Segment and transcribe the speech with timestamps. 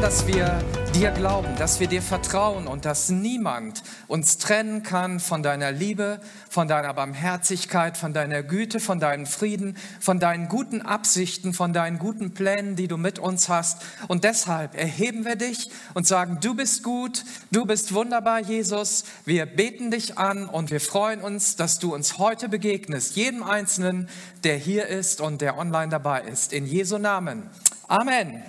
[0.00, 0.64] Gesungen, dass wir
[0.94, 6.20] dir glauben, dass wir dir vertrauen und dass niemand uns trennen kann von deiner Liebe,
[6.48, 11.98] von deiner Barmherzigkeit, von deiner Güte, von deinem Frieden, von deinen guten Absichten, von deinen
[11.98, 13.82] guten Plänen, die du mit uns hast.
[14.08, 19.04] Und deshalb erheben wir dich und sagen, du bist gut, du bist wunderbar, Jesus.
[19.24, 24.08] Wir beten dich an und wir freuen uns, dass du uns heute begegnest, jedem Einzelnen,
[24.44, 26.52] der hier ist und der online dabei ist.
[26.52, 27.48] In Jesu Namen.
[27.86, 28.42] Amen.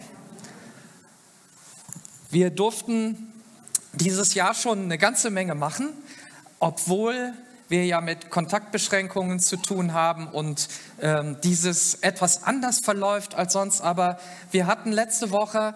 [2.31, 3.33] Wir durften
[3.91, 5.89] dieses Jahr schon eine ganze Menge machen,
[6.59, 7.33] obwohl
[7.67, 10.69] wir ja mit Kontaktbeschränkungen zu tun haben und
[11.01, 13.81] ähm, dieses etwas anders verläuft als sonst.
[13.81, 14.17] Aber
[14.49, 15.75] wir hatten letzte Woche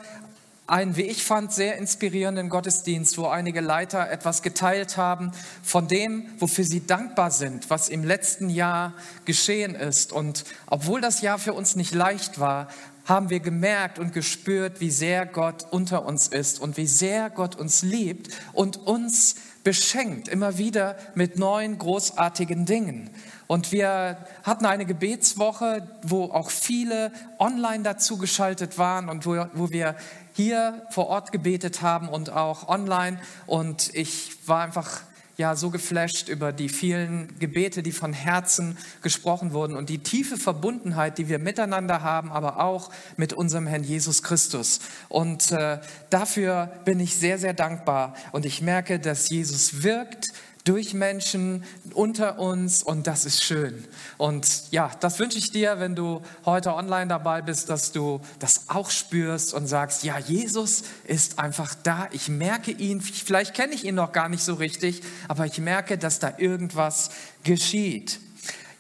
[0.66, 6.26] einen, wie ich fand, sehr inspirierenden Gottesdienst, wo einige Leiter etwas geteilt haben von dem,
[6.40, 8.94] wofür sie dankbar sind, was im letzten Jahr
[9.26, 10.14] geschehen ist.
[10.14, 12.70] Und obwohl das Jahr für uns nicht leicht war,
[13.06, 17.56] haben wir gemerkt und gespürt, wie sehr Gott unter uns ist und wie sehr Gott
[17.56, 23.10] uns liebt und uns beschenkt, immer wieder mit neuen großartigen Dingen.
[23.48, 29.70] Und wir hatten eine Gebetswoche, wo auch viele online dazu geschaltet waren und wo, wo
[29.72, 29.96] wir
[30.34, 33.20] hier vor Ort gebetet haben und auch online.
[33.48, 35.02] Und ich war einfach
[35.38, 40.38] ja so geflasht über die vielen Gebete, die von Herzen gesprochen wurden und die tiefe
[40.38, 44.80] Verbundenheit, die wir miteinander haben, aber auch mit unserem Herrn Jesus Christus.
[45.10, 48.16] Und äh, dafür bin ich sehr, sehr dankbar.
[48.32, 50.30] Und ich merke, dass Jesus wirkt
[50.66, 53.86] durch Menschen unter uns und das ist schön.
[54.18, 58.68] Und ja, das wünsche ich dir, wenn du heute online dabei bist, dass du das
[58.68, 62.10] auch spürst und sagst, ja, Jesus ist einfach da.
[62.12, 65.98] Ich merke ihn, vielleicht kenne ich ihn noch gar nicht so richtig, aber ich merke,
[66.00, 67.12] dass da irgendwas
[67.44, 68.20] geschieht.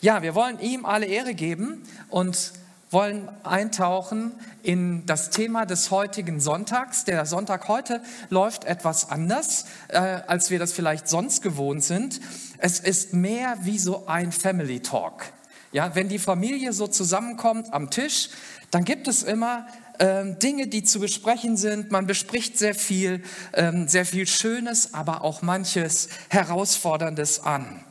[0.02, 2.52] Ja, wir wollen ihm alle Ehre geben und
[2.96, 4.32] wollen eintauchen
[4.64, 7.04] in das Thema des heutigen Sonntags.
[7.04, 12.22] Der Sonntag heute läuft etwas anders, äh, als wir das vielleicht sonst gewohnt sind.
[12.58, 15.26] Es ist mehr wie so ein Family Talk.
[15.74, 18.30] Ja, wenn die Familie so zusammenkommt am Tisch,
[18.72, 19.68] dann gibt es immer
[20.00, 21.92] ähm, Dinge, die zu besprechen sind.
[21.92, 27.84] Man bespricht sehr viel, ähm, sehr viel Schönes, aber auch manches Herausforderndes an.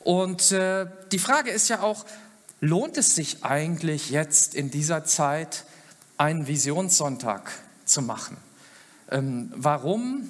[0.00, 2.04] Und äh, die Frage ist ja auch,
[2.64, 5.64] lohnt es sich eigentlich jetzt in dieser Zeit
[6.16, 7.52] einen Visionssonntag
[7.84, 8.36] zu machen?
[9.10, 10.28] Ähm, warum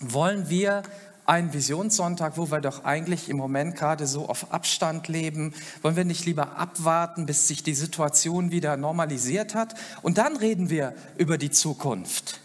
[0.00, 0.82] wollen wir
[1.24, 5.54] einen Visionssonntag, wo wir doch eigentlich im Moment gerade so auf Abstand leben?
[5.82, 9.74] Wollen wir nicht lieber abwarten, bis sich die Situation wieder normalisiert hat?
[10.02, 12.40] Und dann reden wir über die Zukunft.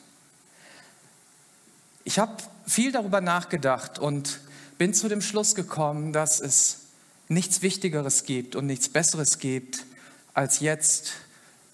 [2.05, 4.39] Ich habe viel darüber nachgedacht und
[4.77, 6.82] bin zu dem Schluss gekommen, dass es
[7.27, 9.85] nichts Wichtigeres gibt und nichts Besseres gibt,
[10.33, 11.13] als jetzt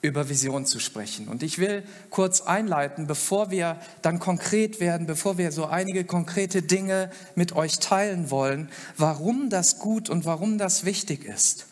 [0.02, 1.28] über Vision zu sprechen.
[1.28, 6.62] Und ich will kurz einleiten, bevor wir dann konkret werden, bevor wir so einige konkrete
[6.62, 11.66] Dinge mit euch teilen wollen, warum das gut und warum das wichtig ist.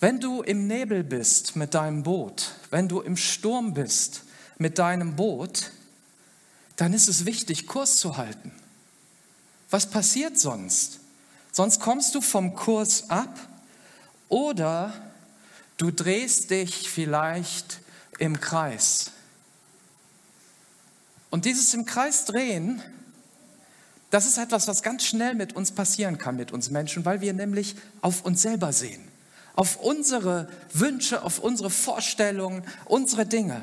[0.00, 4.22] Wenn du im Nebel bist mit deinem Boot, wenn du im Sturm bist
[4.58, 5.72] mit deinem Boot,
[6.76, 8.52] dann ist es wichtig, Kurs zu halten.
[9.70, 11.00] Was passiert sonst?
[11.52, 13.38] Sonst kommst du vom Kurs ab
[14.28, 14.92] oder
[15.76, 17.80] du drehst dich vielleicht
[18.18, 19.10] im Kreis.
[21.30, 22.82] Und dieses im Kreis drehen,
[24.10, 27.32] das ist etwas, was ganz schnell mit uns passieren kann, mit uns Menschen, weil wir
[27.32, 29.06] nämlich auf uns selber sehen,
[29.54, 33.62] auf unsere Wünsche, auf unsere Vorstellungen, unsere Dinge.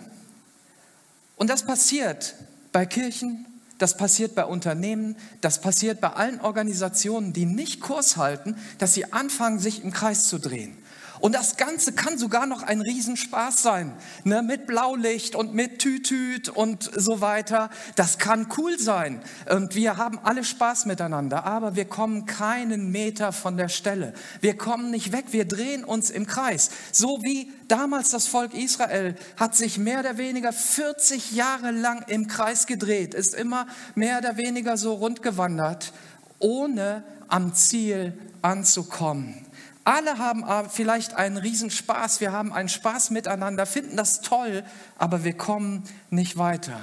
[1.36, 2.36] Und das passiert
[2.72, 3.46] bei Kirchen,
[3.78, 9.12] das passiert bei Unternehmen, das passiert bei allen Organisationen, die nicht Kurs halten, dass sie
[9.12, 10.78] anfangen, sich im Kreis zu drehen.
[11.26, 13.94] Und das Ganze kann sogar noch ein Riesenspaß sein,
[14.26, 14.44] ne?
[14.44, 17.72] mit Blaulicht und mit Tütüt und so weiter.
[17.96, 23.32] Das kann cool sein und wir haben alle Spaß miteinander, aber wir kommen keinen Meter
[23.32, 24.14] von der Stelle.
[24.40, 26.70] Wir kommen nicht weg, wir drehen uns im Kreis.
[26.92, 32.28] So wie damals das Volk Israel hat sich mehr oder weniger 40 Jahre lang im
[32.28, 35.92] Kreis gedreht, ist immer mehr oder weniger so rundgewandert,
[36.38, 38.14] ohne am Ziel
[38.44, 39.45] anzukommen.
[39.86, 44.64] Alle haben vielleicht einen Riesenspaß, wir haben einen Spaß miteinander, finden das toll,
[44.98, 46.80] aber wir kommen nicht weiter.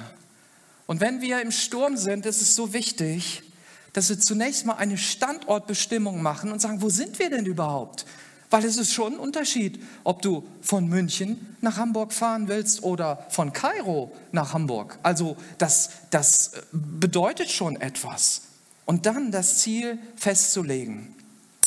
[0.87, 3.43] Und wenn wir im Sturm sind, ist es so wichtig,
[3.91, 8.05] dass wir zunächst mal eine Standortbestimmung machen und sagen, wo sind wir denn überhaupt?
[8.49, 13.25] Weil es ist schon ein Unterschied, ob du von München nach Hamburg fahren willst oder
[13.29, 14.97] von Kairo nach Hamburg.
[15.03, 18.43] Also das, das bedeutet schon etwas.
[18.85, 21.12] Und dann das Ziel festzulegen.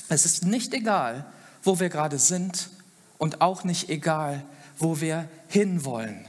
[0.08, 1.24] Es ist nicht egal,
[1.62, 2.70] wo wir gerade sind
[3.18, 4.44] und auch nicht egal,
[4.78, 6.26] wo wir hinwollen.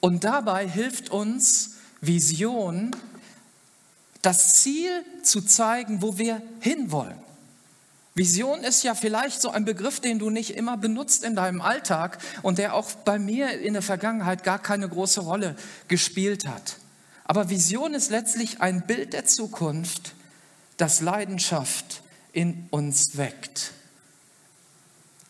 [0.00, 2.94] Und dabei hilft uns Vision,
[4.22, 4.90] das Ziel
[5.22, 7.18] zu zeigen, wo wir hinwollen.
[8.14, 12.18] Vision ist ja vielleicht so ein Begriff, den du nicht immer benutzt in deinem Alltag
[12.42, 15.54] und der auch bei mir in der Vergangenheit gar keine große Rolle
[15.88, 16.78] gespielt hat.
[17.24, 20.14] Aber Vision ist letztlich ein Bild der Zukunft,
[20.78, 22.02] das Leidenschaft
[22.36, 23.72] in uns weckt,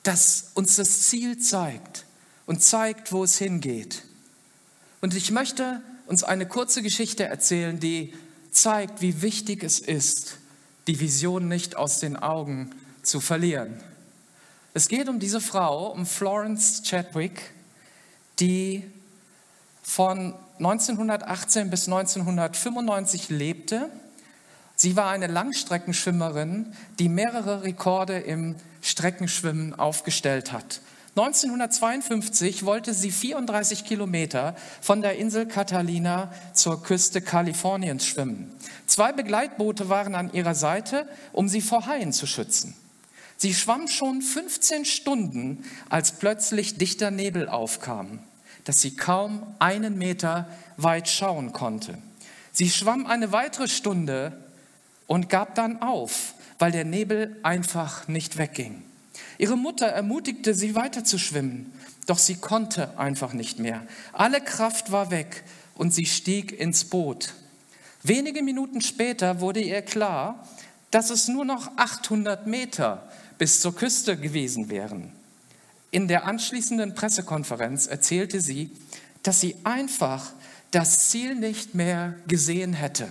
[0.02, 2.04] das uns das Ziel zeigt
[2.46, 4.02] und zeigt, wo es hingeht.
[5.00, 8.12] Und ich möchte uns eine kurze Geschichte erzählen, die
[8.50, 10.38] zeigt, wie wichtig es ist,
[10.88, 13.80] die Vision nicht aus den Augen zu verlieren.
[14.74, 17.52] Es geht um diese Frau, um Florence Chadwick,
[18.40, 18.82] die
[19.84, 23.90] von 1918 bis 1995 lebte.
[24.76, 30.81] Sie war eine Langstreckenschwimmerin, die mehrere Rekorde im Streckenschwimmen aufgestellt hat.
[31.17, 38.52] 1952 wollte sie 34 Kilometer von der Insel Catalina zur Küste Kaliforniens schwimmen.
[38.87, 42.76] Zwei Begleitboote waren an ihrer Seite, um sie vor Haien zu schützen.
[43.38, 48.19] Sie schwamm schon 15 Stunden, als plötzlich dichter Nebel aufkam,
[48.64, 51.96] dass sie kaum einen Meter weit schauen konnte.
[52.52, 54.37] Sie schwamm eine weitere Stunde
[55.06, 58.82] und gab dann auf, weil der Nebel einfach nicht wegging.
[59.38, 61.72] Ihre Mutter ermutigte sie weiter zu schwimmen,
[62.06, 63.86] doch sie konnte einfach nicht mehr.
[64.12, 65.44] Alle Kraft war weg
[65.74, 67.34] und sie stieg ins Boot.
[68.02, 70.46] Wenige Minuten später wurde ihr klar,
[70.90, 73.08] dass es nur noch 800 Meter
[73.38, 75.12] bis zur Küste gewesen wären.
[75.90, 78.70] In der anschließenden Pressekonferenz erzählte sie,
[79.22, 80.32] dass sie einfach
[80.70, 83.08] das Ziel nicht mehr gesehen hätte.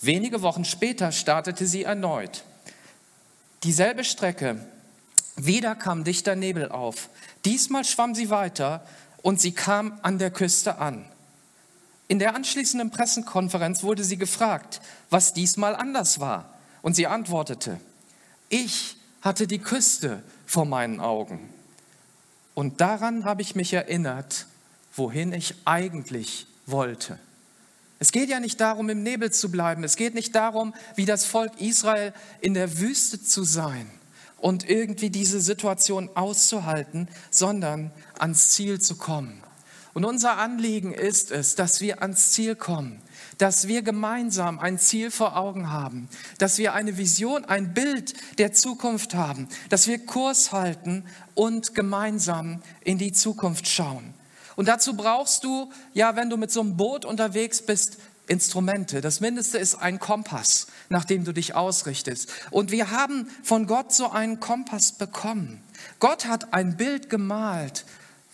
[0.00, 2.44] Wenige Wochen später startete sie erneut.
[3.64, 4.64] Dieselbe Strecke,
[5.36, 7.08] wieder kam dichter Nebel auf.
[7.44, 8.86] Diesmal schwamm sie weiter
[9.22, 11.04] und sie kam an der Küste an.
[12.06, 14.80] In der anschließenden Pressekonferenz wurde sie gefragt,
[15.10, 16.54] was diesmal anders war.
[16.80, 17.80] Und sie antwortete,
[18.48, 21.52] ich hatte die Küste vor meinen Augen.
[22.54, 24.46] Und daran habe ich mich erinnert,
[24.94, 27.18] wohin ich eigentlich wollte.
[27.98, 29.82] Es geht ja nicht darum, im Nebel zu bleiben.
[29.82, 33.90] Es geht nicht darum, wie das Volk Israel in der Wüste zu sein
[34.36, 39.42] und irgendwie diese Situation auszuhalten, sondern ans Ziel zu kommen.
[39.94, 43.02] Und unser Anliegen ist es, dass wir ans Ziel kommen,
[43.38, 46.08] dass wir gemeinsam ein Ziel vor Augen haben,
[46.38, 51.04] dass wir eine Vision, ein Bild der Zukunft haben, dass wir Kurs halten
[51.34, 54.14] und gemeinsam in die Zukunft schauen.
[54.58, 57.96] Und dazu brauchst du, ja, wenn du mit so einem Boot unterwegs bist,
[58.26, 59.00] Instrumente.
[59.00, 62.28] Das Mindeste ist ein Kompass, nach dem du dich ausrichtest.
[62.50, 65.62] Und wir haben von Gott so einen Kompass bekommen.
[66.00, 67.84] Gott hat ein Bild gemalt,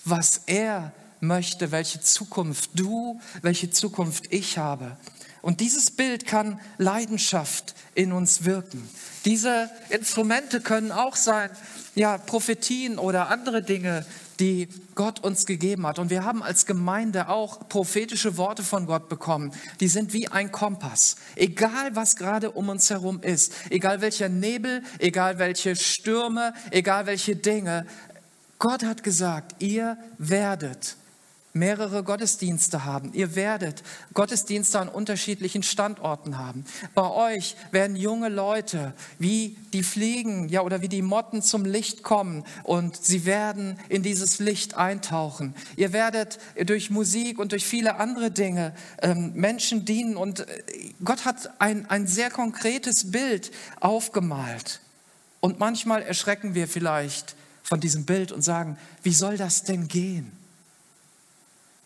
[0.06, 4.96] was er möchte, welche Zukunft du, welche Zukunft ich habe.
[5.42, 8.88] Und dieses Bild kann Leidenschaft in uns wirken.
[9.26, 11.50] Diese Instrumente können auch sein,
[11.94, 14.06] ja, Prophetien oder andere Dinge,
[14.40, 15.98] die Gott uns gegeben hat.
[15.98, 19.52] Und wir haben als Gemeinde auch prophetische Worte von Gott bekommen.
[19.80, 21.16] Die sind wie ein Kompass.
[21.36, 27.36] Egal, was gerade um uns herum ist, egal welcher Nebel, egal welche Stürme, egal welche
[27.36, 27.86] Dinge,
[28.58, 30.96] Gott hat gesagt, ihr werdet
[31.54, 33.12] mehrere Gottesdienste haben.
[33.14, 36.64] Ihr werdet Gottesdienste an unterschiedlichen Standorten haben.
[36.94, 42.02] Bei euch werden junge Leute wie die Fliegen, ja, oder wie die Motten zum Licht
[42.02, 45.54] kommen und sie werden in dieses Licht eintauchen.
[45.76, 50.46] Ihr werdet durch Musik und durch viele andere Dinge ähm, Menschen dienen und äh,
[51.04, 54.80] Gott hat ein, ein sehr konkretes Bild aufgemalt.
[55.38, 60.43] Und manchmal erschrecken wir vielleicht von diesem Bild und sagen, wie soll das denn gehen?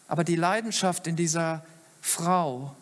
[0.08, 1.64] Aber die Leidenschaft in dieser
[2.00, 2.74] Frau,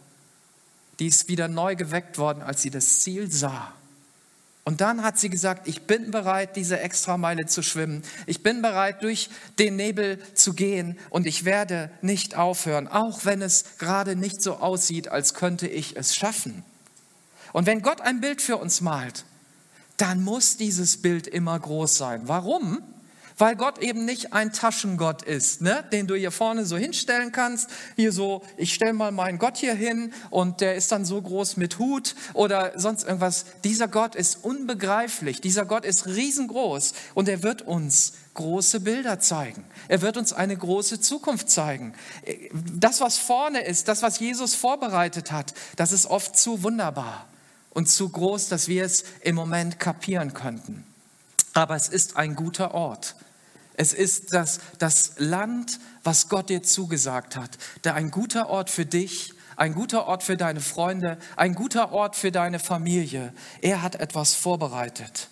[0.98, 3.72] die ist wieder neu geweckt worden, als sie das Ziel sah.
[4.64, 8.02] Und dann hat sie gesagt, ich bin bereit, diese Extrameile zu schwimmen.
[8.26, 9.30] Ich bin bereit, durch
[9.60, 14.56] den Nebel zu gehen und ich werde nicht aufhören, auch wenn es gerade nicht so
[14.56, 16.64] aussieht, als könnte ich es schaffen.
[17.52, 19.24] Und wenn Gott ein Bild für uns malt,
[19.98, 22.22] dann muss dieses Bild immer groß sein.
[22.24, 22.82] Warum?
[23.38, 25.84] Weil Gott eben nicht ein Taschengott ist, ne?
[25.92, 27.68] den du hier vorne so hinstellen kannst.
[27.96, 31.56] Hier so, ich stelle mal meinen Gott hier hin und der ist dann so groß
[31.56, 33.44] mit Hut oder sonst irgendwas.
[33.64, 39.64] Dieser Gott ist unbegreiflich, dieser Gott ist riesengroß und er wird uns große Bilder zeigen.
[39.88, 41.94] Er wird uns eine große Zukunft zeigen.
[42.74, 47.26] Das, was vorne ist, das, was Jesus vorbereitet hat, das ist oft zu wunderbar
[47.70, 50.84] und zu groß, dass wir es im Moment kapieren könnten.
[51.54, 53.16] Aber es ist ein guter Ort.
[53.76, 57.58] Es ist das, das Land, was Gott dir zugesagt hat.
[57.84, 62.16] Der ein guter Ort für dich, ein guter Ort für deine Freunde, ein guter Ort
[62.16, 63.32] für deine Familie.
[63.60, 65.28] Er hat etwas vorbereitet.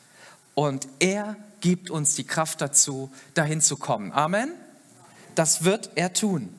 [0.54, 4.12] Und er gibt uns die Kraft dazu, dahin zu kommen.
[4.12, 4.52] Amen.
[5.34, 6.54] Das wird er tun.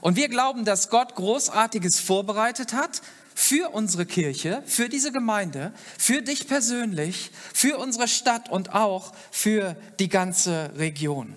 [0.00, 3.02] Und wir glauben, dass Gott Großartiges vorbereitet hat
[3.38, 9.76] für unsere Kirche, für diese Gemeinde, für dich persönlich, für unsere Stadt und auch für
[9.98, 11.36] die ganze Region.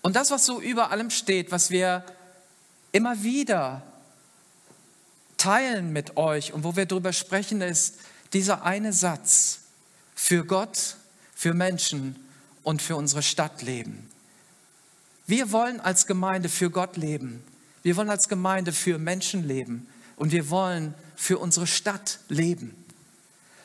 [0.00, 2.06] Und das, was so über allem steht, was wir
[2.90, 3.82] immer wieder
[5.36, 7.98] teilen mit euch und wo wir darüber sprechen, ist
[8.32, 9.60] dieser eine Satz,
[10.14, 10.96] für Gott,
[11.34, 12.16] für Menschen
[12.62, 14.08] und für unsere Stadt leben.
[15.26, 17.44] Wir wollen als Gemeinde für Gott leben.
[17.84, 19.86] Wir wollen als Gemeinde für Menschen leben
[20.16, 22.74] und wir wollen für unsere Stadt leben.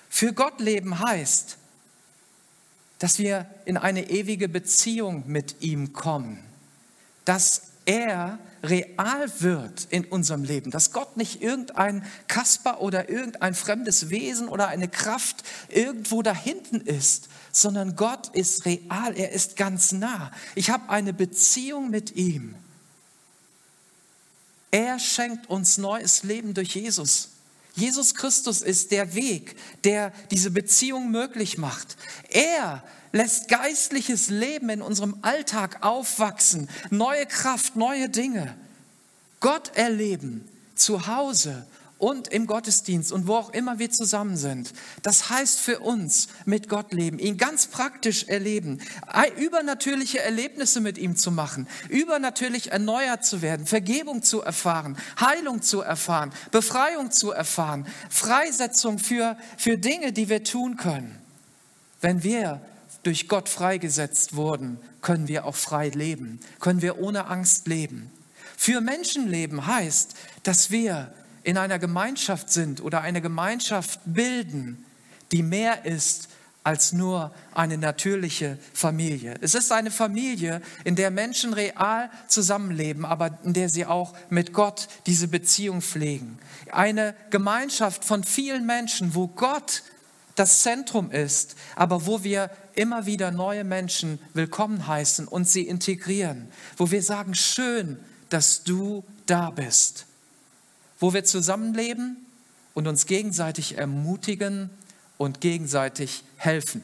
[0.10, 1.58] Für Gott leben heißt,
[3.00, 6.44] dass wir in eine ewige Beziehung mit ihm kommen,
[7.24, 14.10] dass er real wird in unserem Leben, dass Gott nicht irgendein Kasper oder irgendein fremdes
[14.10, 19.94] Wesen oder eine Kraft irgendwo da hinten ist, sondern Gott ist real, er ist ganz
[19.94, 20.34] nah.
[20.56, 22.56] Ich habe eine Beziehung mit ihm.
[24.72, 27.30] Er schenkt uns neues Leben durch Jesus.
[27.76, 31.98] Jesus Christus ist der Weg, der diese Beziehung möglich macht.
[32.30, 38.56] Er lässt geistliches Leben in unserem Alltag aufwachsen, neue Kraft, neue Dinge.
[39.40, 41.66] Gott erleben, zu Hause
[42.00, 44.74] und im Gottesdienst und wo auch immer wir zusammen sind.
[45.04, 48.80] Das heißt für uns mit Gott leben, ihn ganz praktisch erleben,
[49.38, 55.82] übernatürliche Erlebnisse mit ihm zu machen, übernatürlich erneuert zu werden, Vergebung zu erfahren, Heilung zu
[55.82, 61.20] erfahren, Befreiung zu erfahren, Freisetzung für, für Dinge, die wir tun können.
[62.02, 62.62] Wenn wir
[63.04, 68.10] durch Gott freigesetzt wurden, können wir auch frei leben, können wir ohne Angst leben.
[68.56, 74.86] Für Menschenleben heißt, dass wir in einer Gemeinschaft sind oder eine Gemeinschaft bilden,
[75.32, 76.30] die mehr ist
[76.64, 79.36] als nur eine natürliche Familie.
[79.42, 84.54] Es ist eine Familie, in der Menschen real zusammenleben, aber in der sie auch mit
[84.54, 86.38] Gott diese Beziehung pflegen.
[86.72, 89.84] Eine Gemeinschaft von vielen Menschen, wo Gott
[90.36, 96.50] das Zentrum ist, aber wo wir immer wieder neue Menschen willkommen heißen und sie integrieren,
[96.78, 100.06] wo wir sagen, schön, dass du da bist
[101.00, 102.18] wo wir zusammenleben
[102.74, 104.70] und uns gegenseitig ermutigen
[105.18, 106.82] und gegenseitig helfen.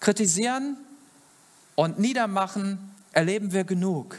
[0.00, 0.76] Kritisieren
[1.74, 2.78] und niedermachen
[3.12, 4.16] erleben wir genug.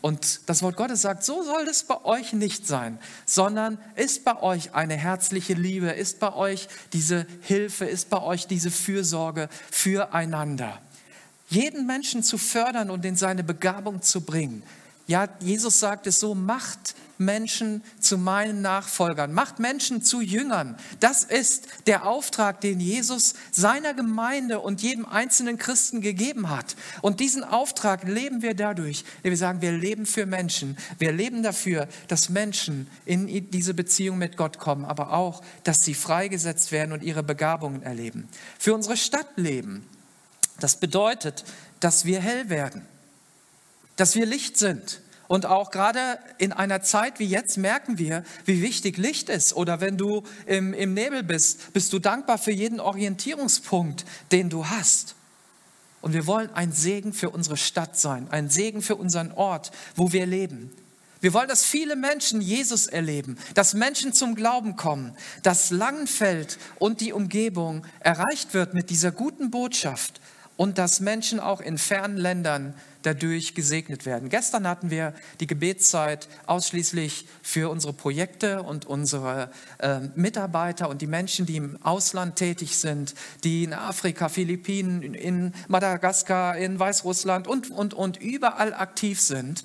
[0.00, 4.42] Und das Wort Gottes sagt, so soll es bei euch nicht sein, sondern ist bei
[4.42, 10.78] euch eine herzliche Liebe, ist bei euch diese Hilfe, ist bei euch diese Fürsorge füreinander.
[11.48, 14.62] Jeden Menschen zu fördern und in seine Begabung zu bringen.
[15.06, 20.76] Ja, Jesus sagt es so, macht Menschen zu meinen Nachfolgern, macht Menschen zu Jüngern.
[21.00, 26.74] Das ist der Auftrag, den Jesus seiner Gemeinde und jedem einzelnen Christen gegeben hat.
[27.02, 30.76] Und diesen Auftrag leben wir dadurch, dass wir sagen, wir leben für Menschen.
[30.98, 35.94] Wir leben dafür, dass Menschen in diese Beziehung mit Gott kommen, aber auch, dass sie
[35.94, 38.28] freigesetzt werden und ihre Begabungen erleben.
[38.58, 39.86] Für unsere Stadt leben.
[40.60, 41.44] Das bedeutet,
[41.80, 42.86] dass wir hell werden,
[43.96, 48.62] dass wir Licht sind und auch gerade in einer Zeit wie jetzt merken wir, wie
[48.62, 49.54] wichtig Licht ist.
[49.54, 54.66] Oder wenn du im, im Nebel bist, bist du dankbar für jeden Orientierungspunkt, den du
[54.66, 55.14] hast.
[56.02, 60.12] Und wir wollen ein Segen für unsere Stadt sein, ein Segen für unseren Ort, wo
[60.12, 60.70] wir leben.
[61.22, 67.00] Wir wollen, dass viele Menschen Jesus erleben, dass Menschen zum Glauben kommen, dass Langenfeld und
[67.00, 70.20] die Umgebung erreicht wird mit dieser guten Botschaft
[70.58, 72.74] und dass Menschen auch in fernen Ländern
[73.04, 74.28] dadurch gesegnet werden.
[74.28, 81.06] Gestern hatten wir die Gebetszeit ausschließlich für unsere Projekte und unsere äh, Mitarbeiter und die
[81.06, 87.70] Menschen, die im Ausland tätig sind, die in Afrika, Philippinen, in Madagaskar, in Weißrussland und,
[87.70, 89.64] und, und überall aktiv sind.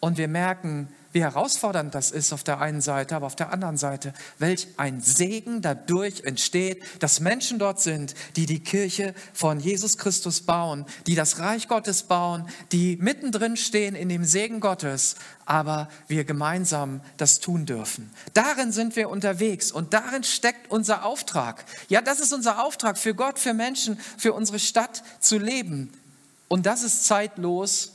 [0.00, 3.76] Und wir merken, wie herausfordernd das ist auf der einen Seite, aber auf der anderen
[3.76, 9.98] Seite, welch ein Segen dadurch entsteht, dass Menschen dort sind, die die Kirche von Jesus
[9.98, 15.88] Christus bauen, die das Reich Gottes bauen, die mittendrin stehen in dem Segen Gottes, aber
[16.06, 18.10] wir gemeinsam das tun dürfen.
[18.32, 21.64] Darin sind wir unterwegs und darin steckt unser Auftrag.
[21.88, 25.92] Ja, das ist unser Auftrag für Gott, für Menschen, für unsere Stadt zu leben.
[26.46, 27.92] Und das ist zeitlos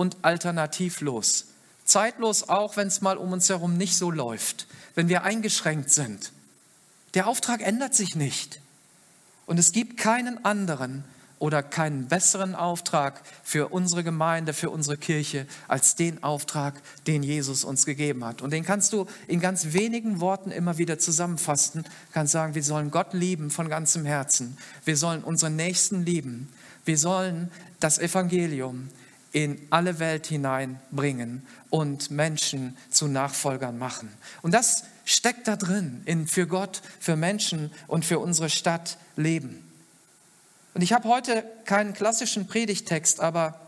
[0.00, 1.48] und alternativlos.
[1.84, 6.32] Zeitlos auch, wenn es mal um uns herum nicht so läuft, wenn wir eingeschränkt sind.
[7.12, 8.62] Der Auftrag ändert sich nicht.
[9.44, 11.04] Und es gibt keinen anderen
[11.38, 17.62] oder keinen besseren Auftrag für unsere Gemeinde, für unsere Kirche, als den Auftrag, den Jesus
[17.62, 18.40] uns gegeben hat.
[18.40, 21.82] Und den kannst du in ganz wenigen Worten immer wieder zusammenfassen.
[21.82, 24.56] Du kannst sagen, wir sollen Gott lieben von ganzem Herzen.
[24.86, 26.48] Wir sollen unseren Nächsten lieben.
[26.86, 28.88] Wir sollen das Evangelium
[29.32, 34.12] in alle Welt hineinbringen und Menschen zu Nachfolgern machen.
[34.42, 39.66] Und das steckt da drin, in für Gott, für Menschen und für unsere Stadt leben.
[40.74, 43.60] Und ich habe heute keinen klassischen Predigtext, aber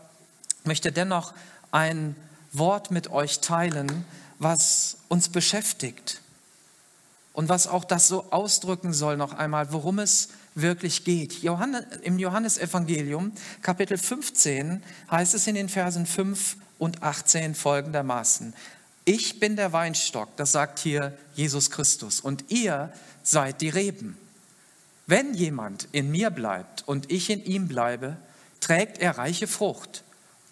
[0.63, 1.33] möchte dennoch
[1.71, 2.15] ein
[2.51, 4.05] Wort mit euch teilen,
[4.39, 6.21] was uns beschäftigt
[7.33, 11.41] und was auch das so ausdrücken soll noch einmal, worum es wirklich geht.
[11.41, 13.31] Johannes, Im Johannesevangelium,
[13.61, 18.53] Kapitel 15, heißt es in den Versen 5 und 18 folgendermaßen.
[19.05, 22.93] Ich bin der Weinstock, das sagt hier Jesus Christus, und ihr
[23.23, 24.17] seid die Reben.
[25.07, 28.17] Wenn jemand in mir bleibt und ich in ihm bleibe,
[28.61, 30.03] trägt er reiche Frucht.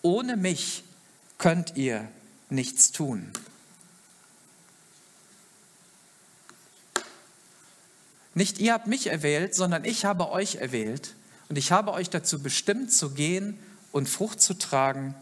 [0.01, 0.83] Ohne mich
[1.37, 2.07] könnt ihr
[2.49, 3.31] nichts tun.
[8.33, 11.15] Nicht ihr habt mich erwählt, sondern ich habe euch erwählt
[11.49, 13.59] und ich habe euch dazu bestimmt zu gehen
[13.91, 15.15] und Frucht zu tragen,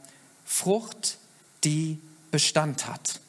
[0.46, 1.18] Frucht,
[1.64, 2.00] die
[2.32, 3.20] Bestand hat.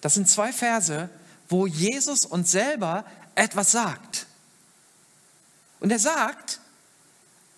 [0.00, 1.08] Das sind zwei Verse,
[1.48, 3.04] wo Jesus uns selber
[3.34, 4.26] etwas sagt.
[5.80, 6.60] Und er sagt,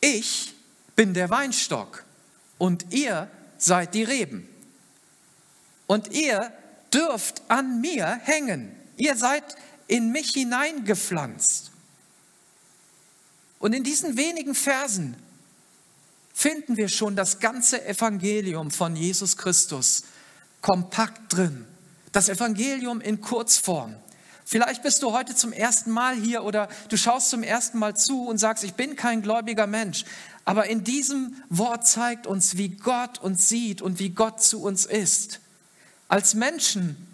[0.00, 0.54] ich
[0.96, 2.04] bin der Weinstock
[2.58, 4.48] und ihr seid die Reben.
[5.86, 6.52] Und ihr
[6.92, 8.74] dürft an mir hängen.
[8.96, 9.56] Ihr seid
[9.90, 11.72] in mich hineingepflanzt.
[13.58, 15.16] Und in diesen wenigen Versen
[16.32, 20.04] finden wir schon das ganze Evangelium von Jesus Christus
[20.60, 21.66] kompakt drin.
[22.12, 23.96] Das Evangelium in Kurzform.
[24.44, 28.26] Vielleicht bist du heute zum ersten Mal hier oder du schaust zum ersten Mal zu
[28.26, 30.04] und sagst, ich bin kein gläubiger Mensch.
[30.44, 34.86] Aber in diesem Wort zeigt uns, wie Gott uns sieht und wie Gott zu uns
[34.86, 35.40] ist.
[36.08, 37.09] Als Menschen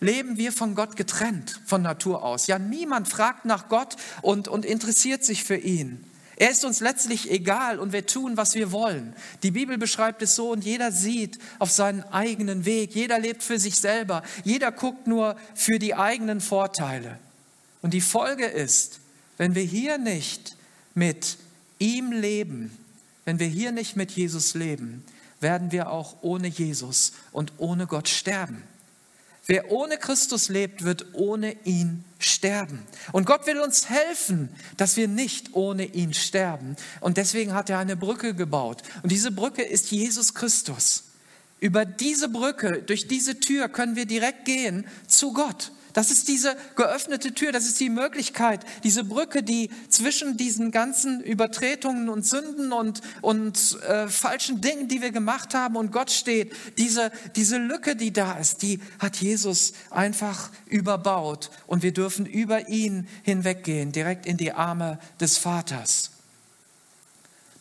[0.00, 2.46] leben wir von Gott getrennt von Natur aus.
[2.46, 6.04] Ja, niemand fragt nach Gott und, und interessiert sich für ihn.
[6.36, 9.14] Er ist uns letztlich egal und wir tun, was wir wollen.
[9.42, 12.94] Die Bibel beschreibt es so und jeder sieht auf seinen eigenen Weg.
[12.94, 14.22] Jeder lebt für sich selber.
[14.42, 17.18] Jeder guckt nur für die eigenen Vorteile.
[17.82, 19.00] Und die Folge ist,
[19.36, 20.56] wenn wir hier nicht
[20.94, 21.36] mit
[21.78, 22.74] ihm leben,
[23.26, 25.04] wenn wir hier nicht mit Jesus leben,
[25.40, 28.62] werden wir auch ohne Jesus und ohne Gott sterben.
[29.50, 32.84] Wer ohne Christus lebt, wird ohne ihn sterben.
[33.10, 36.76] Und Gott will uns helfen, dass wir nicht ohne ihn sterben.
[37.00, 38.84] Und deswegen hat er eine Brücke gebaut.
[39.02, 41.02] Und diese Brücke ist Jesus Christus.
[41.58, 45.72] Über diese Brücke, durch diese Tür können wir direkt gehen zu Gott.
[45.92, 51.20] Das ist diese geöffnete Tür, das ist die Möglichkeit, diese Brücke, die zwischen diesen ganzen
[51.20, 56.52] Übertretungen und Sünden und, und äh, falschen Dingen, die wir gemacht haben und Gott steht,
[56.78, 62.68] diese, diese Lücke, die da ist, die hat Jesus einfach überbaut und wir dürfen über
[62.68, 66.10] ihn hinweggehen, direkt in die Arme des Vaters.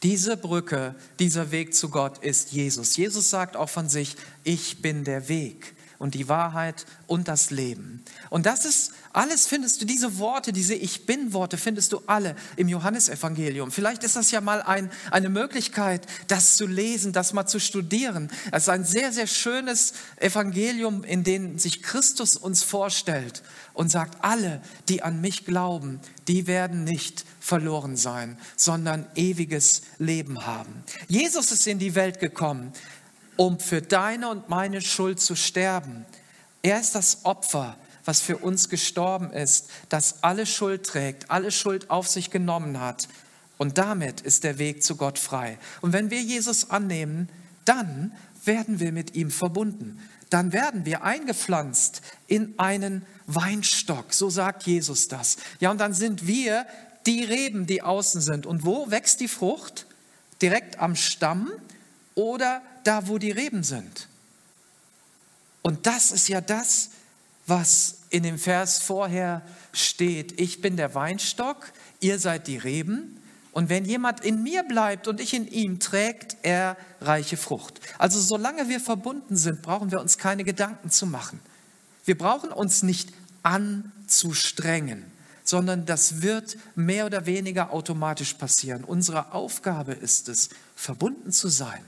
[0.03, 2.95] Diese Brücke, dieser Weg zu Gott ist Jesus.
[2.95, 4.15] Jesus sagt auch von sich,
[4.45, 8.03] ich bin der Weg und die Wahrheit und das Leben.
[8.29, 12.69] Und das ist alles findest du, diese Worte, diese Ich bin-Worte findest du alle im
[12.69, 13.71] Johannesevangelium.
[13.71, 18.29] Vielleicht ist das ja mal ein, eine Möglichkeit, das zu lesen, das mal zu studieren.
[18.51, 24.23] Es ist ein sehr, sehr schönes Evangelium, in dem sich Christus uns vorstellt und sagt,
[24.23, 30.83] alle, die an mich glauben, die werden nicht verloren sein, sondern ewiges Leben haben.
[31.07, 32.73] Jesus ist in die Welt gekommen,
[33.39, 36.05] um für deine und meine Schuld zu sterben.
[36.61, 41.89] Er ist das Opfer, was für uns gestorben ist, das alle Schuld trägt, alle Schuld
[41.89, 43.07] auf sich genommen hat.
[43.57, 45.57] Und damit ist der Weg zu Gott frei.
[45.79, 47.29] Und wenn wir Jesus annehmen,
[47.63, 48.11] dann
[48.43, 50.01] werden wir mit ihm verbunden.
[50.29, 54.13] Dann werden wir eingepflanzt in einen Weinstock.
[54.13, 55.37] So sagt Jesus das.
[55.61, 56.65] Ja, und dann sind wir
[57.05, 58.45] die Reben, die außen sind.
[58.45, 59.85] Und wo wächst die Frucht?
[60.41, 61.49] Direkt am Stamm
[62.19, 64.09] oder da, wo die Reben sind.
[65.61, 66.89] Und das ist ja das,
[67.47, 70.39] was in dem Vers vorher steht.
[70.39, 73.21] Ich bin der Weinstock, ihr seid die Reben.
[73.53, 77.79] Und wenn jemand in mir bleibt und ich in ihm, trägt er reiche Frucht.
[77.97, 81.39] Also solange wir verbunden sind, brauchen wir uns keine Gedanken zu machen.
[82.03, 85.05] Wir brauchen uns nicht anzustrengen,
[85.45, 88.83] sondern das wird mehr oder weniger automatisch passieren.
[88.83, 91.83] Unsere Aufgabe ist es, verbunden zu sein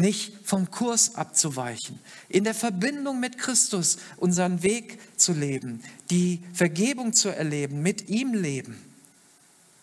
[0.00, 7.12] nicht vom Kurs abzuweichen, in der Verbindung mit Christus unseren Weg zu leben, die Vergebung
[7.12, 8.76] zu erleben, mit ihm leben.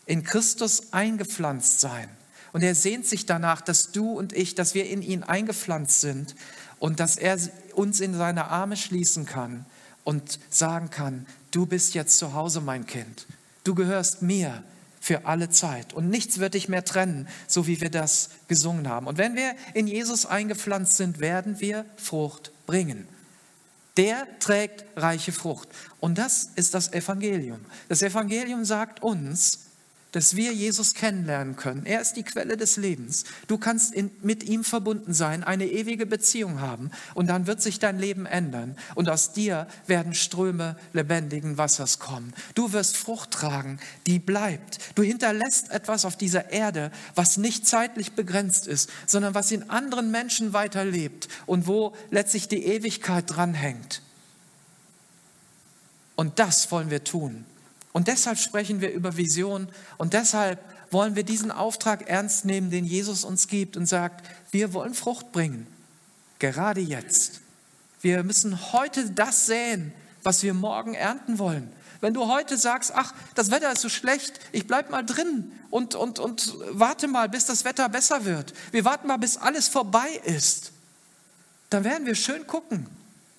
[0.08, 2.10] in Christus eingepflanzt sein.
[2.54, 6.34] Und er sehnt sich danach, dass du und ich, dass wir in ihn eingepflanzt sind
[6.80, 7.38] und dass er
[7.76, 9.66] uns in seine Arme schließen kann
[10.04, 13.28] und sagen kann, du bist jetzt zu Hause, mein Kind.
[13.66, 14.64] Du gehörst mir
[15.00, 15.94] für alle Zeit.
[15.94, 19.08] Und nichts wird dich mehr trennen, so wie wir das gesungen haben.
[19.08, 23.08] Und wenn wir in Jesus eingepflanzt sind, werden wir Frucht bringen.
[23.98, 25.70] Der trägt reiche Frucht.
[26.00, 27.60] Und das ist das Evangelium.
[27.90, 29.67] Das Evangelium sagt uns,
[30.18, 31.86] dass wir Jesus kennenlernen können.
[31.86, 33.26] Er ist die Quelle des Lebens.
[33.48, 37.78] Du kannst in, mit ihm verbunden sein, eine ewige Beziehung haben und dann wird sich
[37.78, 42.34] dein Leben ändern und aus dir werden Ströme lebendigen Wassers kommen.
[42.56, 44.80] Du wirst Frucht tragen, die bleibt.
[44.96, 50.10] Du hinterlässt etwas auf dieser Erde, was nicht zeitlich begrenzt ist, sondern was in anderen
[50.10, 54.02] Menschen weiterlebt und wo letztlich die Ewigkeit dranhängt.
[56.16, 57.46] Und das wollen wir tun.
[57.98, 62.86] Und deshalb sprechen wir über Vision und deshalb wollen wir diesen Auftrag ernst nehmen, den
[62.86, 65.66] Jesus uns gibt und sagt, wir wollen Frucht bringen,
[66.38, 67.42] gerade jetzt.
[68.02, 71.74] Wir müssen heute das säen, was wir morgen ernten wollen.
[72.00, 75.96] Wenn du heute sagst, ach, das Wetter ist so schlecht, ich bleib mal drin und,
[75.96, 78.54] und, und warte mal, bis das Wetter besser wird.
[78.70, 80.72] Wir warten mal, bis alles vorbei ist.
[81.72, 82.86] Dann werden wir schön gucken.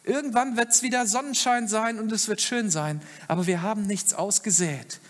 [0.08, 4.14] Irgendwann wird es wieder Sonnenschein sein und es wird schön sein, aber wir haben nichts
[4.14, 5.00] ausgesät.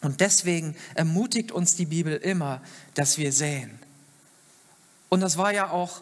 [0.00, 2.62] Und deswegen ermutigt uns die Bibel immer,
[2.94, 3.78] dass wir säen.
[5.10, 6.00] Und das war ja auch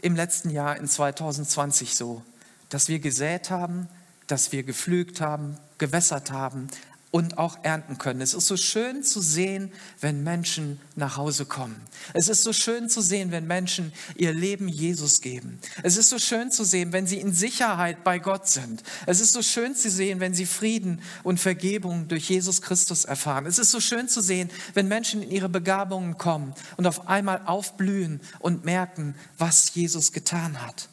[0.00, 2.22] im letzten Jahr in 2020 so,
[2.68, 3.88] dass wir gesät haben,
[4.28, 6.68] dass wir gepflügt haben, gewässert haben,
[7.14, 8.20] und auch ernten können.
[8.20, 11.80] Es ist so schön zu sehen, wenn Menschen nach Hause kommen.
[12.12, 15.60] Es ist so schön zu sehen, wenn Menschen ihr Leben Jesus geben.
[15.84, 18.82] Es ist so schön zu sehen, wenn sie in Sicherheit bei Gott sind.
[19.06, 23.46] Es ist so schön zu sehen, wenn sie Frieden und Vergebung durch Jesus Christus erfahren.
[23.46, 27.42] Es ist so schön zu sehen, wenn Menschen in ihre Begabungen kommen und auf einmal
[27.46, 30.88] aufblühen und merken, was Jesus getan hat.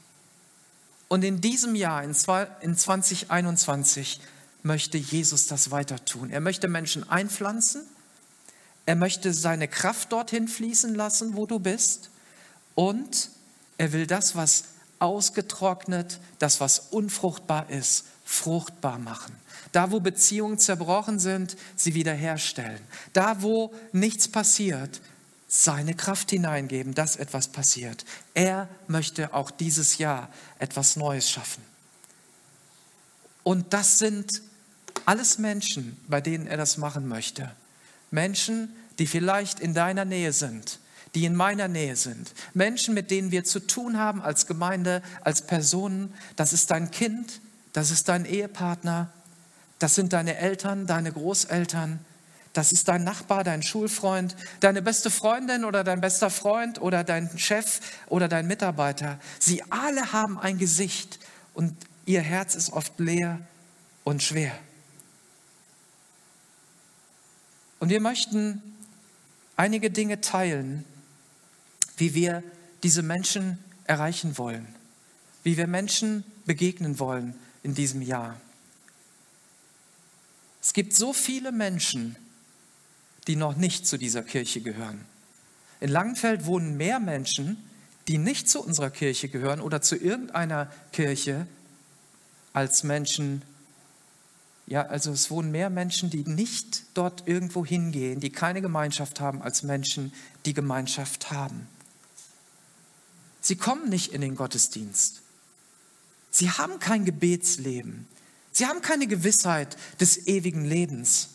[1.07, 4.19] Und in diesem Jahr, in 2021,
[4.63, 6.30] möchte Jesus das weiter tun.
[6.30, 7.82] Er möchte Menschen einpflanzen.
[8.86, 12.10] Er möchte seine Kraft dorthin fließen lassen, wo du bist.
[12.76, 13.30] Und
[13.78, 14.65] er will das, was
[15.00, 19.36] ausgetrocknet, das, was unfruchtbar ist, fruchtbar machen.
[19.71, 22.82] Da, wo Beziehungen zerbrochen sind, sie wiederherstellen.
[23.13, 25.02] Da, wo nichts passiert,
[25.47, 28.06] seine Kraft hineingeben, dass etwas passiert.
[28.34, 31.63] Er möchte auch dieses Jahr etwas Neues schaffen.
[33.43, 34.41] Und das sind
[35.12, 37.52] alles Menschen, bei denen er das machen möchte.
[38.12, 40.80] Menschen, die vielleicht in deiner Nähe sind,
[41.15, 42.34] die in meiner Nähe sind.
[42.54, 46.13] Menschen, mit denen wir zu tun haben als Gemeinde, als Personen.
[46.38, 47.41] Das ist dein Kind,
[47.74, 49.12] das ist dein Ehepartner,
[49.80, 52.00] das sind deine Eltern, deine Großeltern,
[52.54, 57.38] das ist dein Nachbar, dein Schulfreund, deine beste Freundin oder dein bester Freund oder dein
[57.38, 59.19] Chef oder dein Mitarbeiter.
[59.39, 61.19] Sie alle haben ein Gesicht
[61.54, 63.41] und ihr Herz ist oft leer
[64.06, 64.54] und schwer.
[67.82, 68.62] Und wir möchten
[69.56, 70.86] einige Dinge teilen,
[71.98, 72.44] wie wir
[72.84, 74.67] diese Menschen erreichen wollen,
[75.44, 78.39] wie wir Menschen begegnen wollen in diesem Jahr.
[80.62, 82.15] Es gibt so viele Menschen,
[83.28, 85.04] die noch nicht zu dieser Kirche gehören.
[85.80, 87.58] In Langenfeld wohnen mehr Menschen,
[88.08, 91.48] die nicht zu unserer Kirche gehören oder zu irgendeiner Kirche,
[92.54, 93.41] als Menschen,
[94.71, 99.41] ja, also es wohnen mehr Menschen, die nicht dort irgendwo hingehen, die keine Gemeinschaft haben,
[99.41, 100.13] als Menschen,
[100.45, 101.67] die Gemeinschaft haben.
[103.41, 105.23] Sie kommen nicht in den Gottesdienst.
[106.31, 108.07] Sie haben kein Gebetsleben.
[108.53, 111.31] Sie haben keine Gewissheit des ewigen Lebens.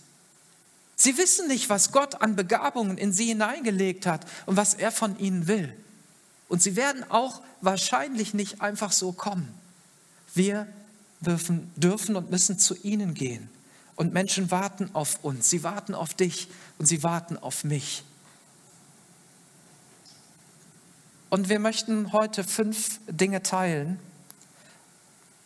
[0.97, 5.19] Sie wissen nicht, was Gott an Begabungen in sie hineingelegt hat und was er von
[5.19, 5.77] ihnen will.
[6.49, 9.53] Und sie werden auch wahrscheinlich nicht einfach so kommen.
[10.35, 10.67] Wir
[11.21, 13.49] dürfen, dürfen und müssen zu ihnen gehen.
[13.97, 16.49] Und Menschen warten auf uns, sie warten auf dich
[16.79, 18.05] und sie warten auf mich.
[21.31, 23.99] Und wir möchten heute fünf Dinge teilen.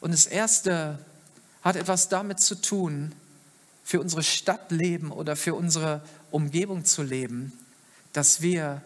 [0.00, 0.98] Und das erste
[1.62, 3.12] hat etwas damit zu tun,
[3.84, 7.52] für unsere Stadt leben oder für unsere Umgebung zu leben,
[8.12, 8.82] dass wir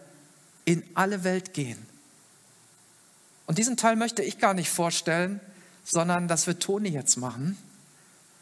[0.65, 1.85] in alle Welt gehen.
[3.45, 5.39] Und diesen Teil möchte ich gar nicht vorstellen,
[5.85, 7.57] sondern das wird Toni jetzt machen.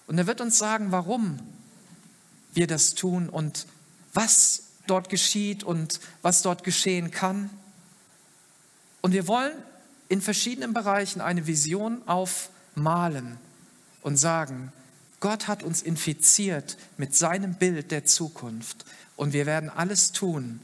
[0.07, 1.39] Und er wird uns sagen, warum
[2.53, 3.67] wir das tun und
[4.13, 7.49] was dort geschieht und was dort geschehen kann.
[9.01, 9.53] Und wir wollen
[10.09, 13.37] in verschiedenen Bereichen eine Vision aufmalen
[14.01, 14.71] und sagen,
[15.19, 20.59] Gott hat uns infiziert mit seinem Bild der Zukunft und wir werden alles tun,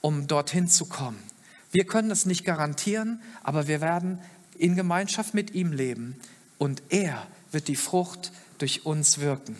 [0.00, 1.22] um dorthin zu kommen.
[1.72, 4.20] Wir können es nicht garantieren, aber wir werden
[4.58, 6.16] in Gemeinschaft mit ihm leben
[6.58, 9.56] und er wird die Frucht durch uns wirken.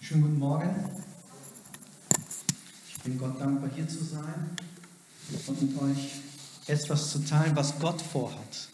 [0.00, 0.90] Schönen guten Morgen.
[2.88, 4.50] Ich bin Gott dankbar, hier zu sein
[5.46, 6.20] und mit euch
[6.66, 8.68] etwas zu teilen, was Gott vorhat.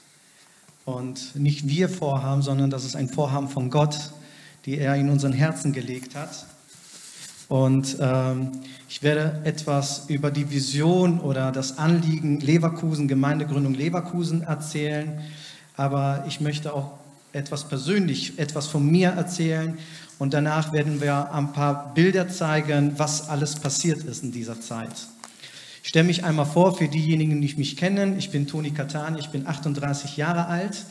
[0.84, 4.12] Und nicht wir vorhaben, sondern das ist ein Vorhaben von Gott,
[4.64, 6.46] die er in unseren Herzen gelegt hat.
[7.50, 8.52] Und ähm,
[8.88, 15.20] ich werde etwas über die Vision oder das Anliegen Leverkusen, Gemeindegründung Leverkusen erzählen.
[15.76, 16.92] Aber ich möchte auch
[17.32, 19.76] etwas persönlich, etwas von mir erzählen.
[20.20, 25.08] Und danach werden wir ein paar Bilder zeigen, was alles passiert ist in dieser Zeit.
[25.82, 28.16] Ich stelle mich einmal vor für diejenigen, die mich kennen.
[28.16, 30.84] Ich bin Toni Katani, ich bin 38 Jahre alt.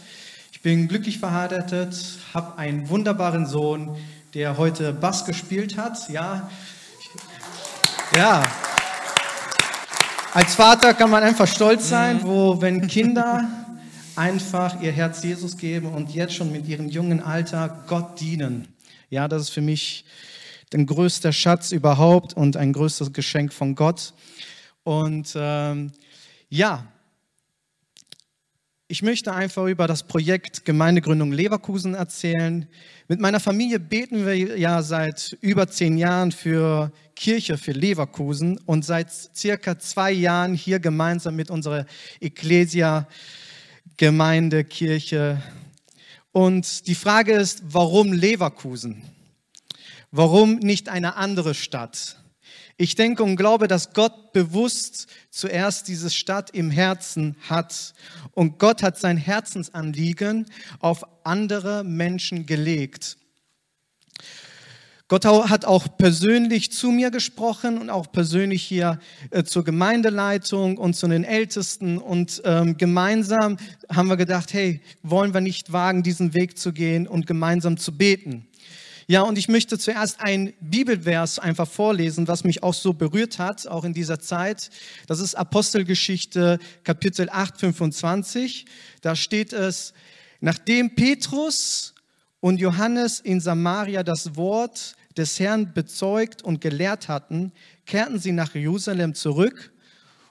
[0.52, 1.96] Ich bin glücklich verheiratet,
[2.34, 3.96] habe einen wunderbaren Sohn,
[4.34, 6.10] der heute Bass gespielt hat.
[6.10, 6.50] Ja,
[8.16, 8.44] ja.
[10.34, 12.24] Als Vater kann man einfach stolz sein, mhm.
[12.24, 13.48] wo wenn Kinder
[14.16, 18.68] einfach ihr Herz Jesus geben und jetzt schon mit ihrem jungen Alter Gott dienen.
[19.10, 20.06] Ja, das ist für mich
[20.72, 24.14] der größte Schatz überhaupt und ein größtes Geschenk von Gott.
[24.84, 25.92] Und ähm,
[26.50, 26.86] ja,
[28.92, 32.68] ich möchte einfach über das Projekt Gemeindegründung Leverkusen erzählen.
[33.08, 38.84] Mit meiner Familie beten wir ja seit über zehn Jahren für Kirche für Leverkusen und
[38.84, 41.86] seit circa zwei Jahren hier gemeinsam mit unserer
[42.20, 43.08] Ecclesia
[43.98, 45.40] Gemeinde, Kirche.
[46.32, 49.04] Und die Frage ist, warum Leverkusen?
[50.10, 52.19] Warum nicht eine andere Stadt?
[52.82, 57.94] Ich denke und glaube, dass Gott bewusst zuerst diese Stadt im Herzen hat.
[58.32, 60.46] Und Gott hat sein Herzensanliegen
[60.80, 63.18] auf andere Menschen gelegt.
[65.10, 69.00] Gott hat auch persönlich zu mir gesprochen und auch persönlich hier
[69.32, 71.98] äh, zur Gemeindeleitung und zu den Ältesten.
[71.98, 73.58] Und ähm, gemeinsam
[73.92, 77.98] haben wir gedacht, hey, wollen wir nicht wagen, diesen Weg zu gehen und gemeinsam zu
[77.98, 78.49] beten.
[79.12, 83.66] Ja, und ich möchte zuerst ein Bibelvers einfach vorlesen, was mich auch so berührt hat,
[83.66, 84.70] auch in dieser Zeit.
[85.08, 88.68] Das ist Apostelgeschichte Kapitel 8, 25.
[89.02, 89.96] Da steht es,
[90.42, 91.96] nachdem Petrus
[92.40, 97.52] und Johannes in Samaria das Wort des Herrn bezeugt und gelehrt hatten,
[97.88, 99.74] kehrten sie nach Jerusalem zurück.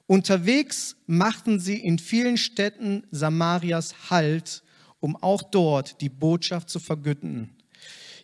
[0.07, 4.63] Unterwegs machten sie in vielen Städten Samarias Halt,
[5.01, 7.58] um auch dort die Botschaft zu vergüten.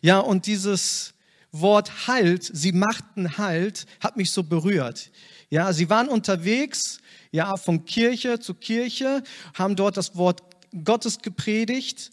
[0.05, 1.15] Ja, und dieses
[1.51, 5.11] Wort Halt, sie machten Halt, hat mich so berührt.
[5.49, 6.99] Ja, sie waren unterwegs,
[7.33, 9.23] ja, von Kirche zu Kirche,
[9.55, 10.43] haben dort das Wort
[10.85, 12.11] Gottes gepredigt,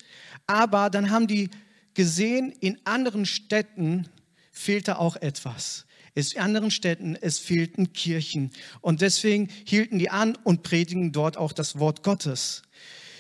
[0.48, 1.50] aber dann haben die
[1.94, 4.08] gesehen, in anderen Städten
[4.54, 5.86] fehlte auch etwas.
[6.16, 8.52] in anderen Städten, es fehlten Kirchen.
[8.80, 12.62] Und deswegen hielten die an und predigen dort auch das Wort Gottes.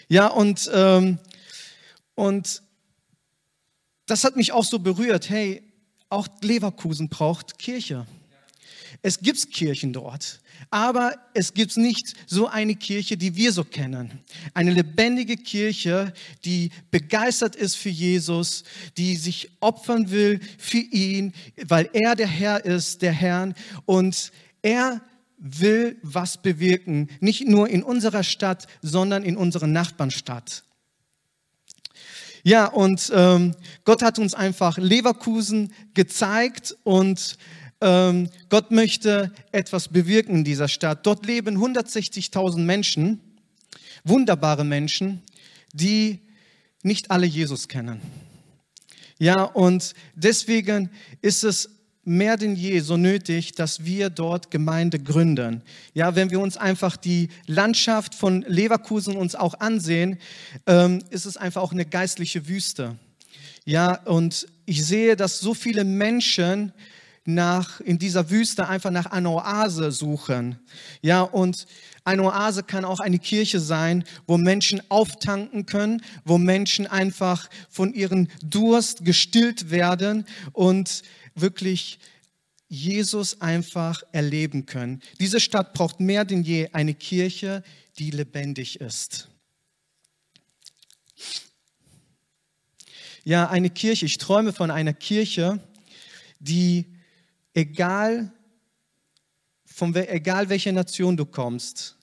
[0.07, 1.19] Ja, und, ähm,
[2.15, 2.62] und
[4.12, 5.30] das hat mich auch so berührt.
[5.30, 5.63] Hey,
[6.10, 8.06] auch Leverkusen braucht Kirche.
[9.02, 14.19] Es gibt Kirchen dort, aber es gibt nicht so eine Kirche, die wir so kennen.
[14.54, 18.65] Eine lebendige Kirche, die begeistert ist für Jesus,
[18.97, 21.32] die sich opfern will für ihn,
[21.65, 25.00] weil er der Herr ist, der Herrn und er
[25.38, 30.63] will was bewirken, nicht nur in unserer Stadt, sondern in unserer Nachbarnstadt.
[32.43, 37.38] Ja, und ähm, Gott hat uns einfach Leverkusen gezeigt und
[37.82, 41.06] ähm, Gott möchte etwas bewirken in dieser Stadt.
[41.06, 43.19] Dort leben 160.000 Menschen,
[44.04, 45.21] wunderbare Menschen,
[45.73, 46.19] die
[46.84, 48.01] nicht alle Jesus kennen.
[49.19, 50.89] Ja, und deswegen
[51.21, 51.69] ist es
[52.03, 55.61] mehr denn je so nötig, dass wir dort Gemeinde gründen.
[55.93, 60.17] Ja, wenn wir uns einfach die Landschaft von Leverkusen uns auch ansehen,
[60.65, 62.95] ähm, ist es einfach auch eine geistliche Wüste.
[63.65, 66.73] Ja, und ich sehe, dass so viele Menschen
[67.25, 70.57] nach, in dieser Wüste einfach nach einer Oase suchen.
[71.01, 71.67] Ja, und
[72.03, 77.93] eine Oase kann auch eine Kirche sein, wo Menschen auftanken können, wo Menschen einfach von
[77.93, 81.03] ihrem Durst gestillt werden und
[81.35, 81.99] wirklich
[82.67, 85.01] Jesus einfach erleben können.
[85.19, 87.63] Diese Stadt braucht mehr denn je eine Kirche,
[87.97, 89.27] die lebendig ist.
[93.23, 95.59] Ja, eine Kirche, ich träume von einer Kirche,
[96.39, 96.85] die
[97.53, 98.31] egal,
[99.65, 101.97] von egal welcher Nation du kommst,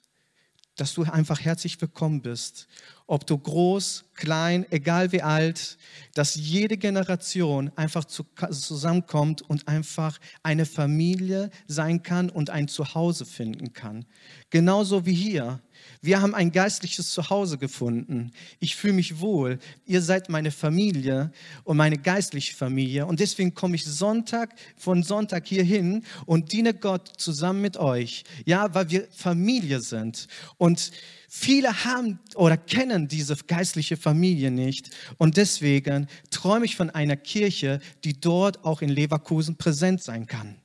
[0.77, 2.69] dass du einfach herzlich willkommen bist.
[3.11, 5.79] Ob du groß, klein, egal wie alt,
[6.15, 13.73] dass jede Generation einfach zusammenkommt und einfach eine Familie sein kann und ein Zuhause finden
[13.73, 14.05] kann.
[14.51, 15.59] Genauso wie hier.
[16.01, 18.33] Wir haben ein geistliches Zuhause gefunden.
[18.61, 19.59] Ich fühle mich wohl.
[19.87, 21.33] Ihr seid meine Familie
[21.65, 23.07] und meine geistliche Familie.
[23.07, 28.25] Und deswegen komme ich Sonntag von Sonntag hier hin und diene Gott zusammen mit euch.
[28.45, 30.29] Ja, weil wir Familie sind.
[30.57, 30.93] Und
[31.29, 34.91] viele haben oder kennen diese geistliche Familie nicht.
[35.19, 40.57] Und deswegen träume ich von einer Kirche, die dort auch in Leverkusen präsent sein kann.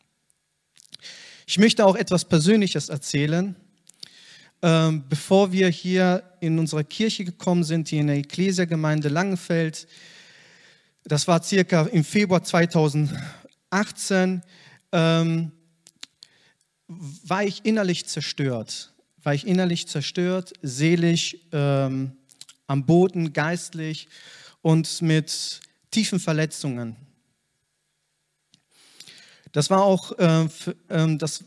[1.45, 3.55] Ich möchte auch etwas Persönliches erzählen.
[4.65, 9.87] Ähm, bevor wir hier in unsere Kirche gekommen sind, hier in der Ecclesia-Gemeinde Langenfeld,
[11.03, 14.41] das war circa im Februar 2018,
[14.93, 15.51] ähm,
[16.87, 18.93] war ich innerlich zerstört.
[19.21, 22.13] War ich innerlich zerstört, seelisch, ähm,
[22.65, 24.07] am Boden, geistlich
[24.61, 25.59] und mit
[25.91, 26.95] tiefen Verletzungen.
[29.51, 30.47] Das war auch, äh,
[30.87, 31.43] äh, das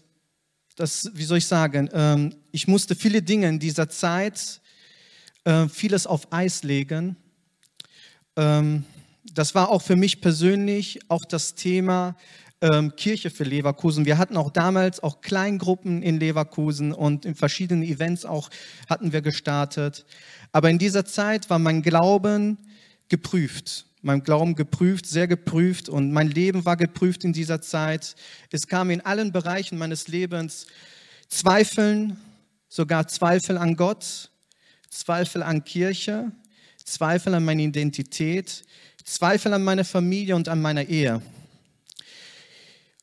[0.77, 4.61] das, wie soll ich sagen, ähm, ich musste viele Dinge in dieser Zeit,
[5.45, 7.17] äh, vieles auf Eis legen.
[8.37, 8.85] Ähm,
[9.33, 12.17] das war auch für mich persönlich auch das Thema
[12.61, 14.05] ähm, Kirche für Leverkusen.
[14.05, 18.51] Wir hatten auch damals auch Kleingruppen in Leverkusen und in verschiedenen Events auch
[18.89, 20.05] hatten wir gestartet.
[20.53, 22.59] Aber in dieser Zeit war mein Glauben
[23.09, 28.15] geprüft mein Glauben geprüft, sehr geprüft und mein Leben war geprüft in dieser Zeit.
[28.53, 30.69] Es kam in allen Bereichen meines Lebens
[31.29, 32.17] Zweifeln,
[32.69, 34.31] sogar Zweifel an Gott,
[34.91, 36.31] Zweifel an Kirche,
[36.85, 38.65] Zweifel an meine Identität,
[39.05, 41.21] Zweifel an meine Familie und an meine Ehe.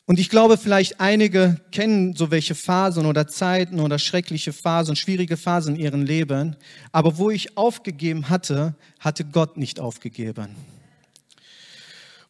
[0.05, 5.35] Und ich glaube, vielleicht einige kennen so welche Phasen oder Zeiten oder schreckliche Phasen, schwierige
[5.35, 6.55] Phasen in ihrem Leben.
[6.93, 10.55] Aber wo ich aufgegeben hatte, hatte Gott nicht aufgegeben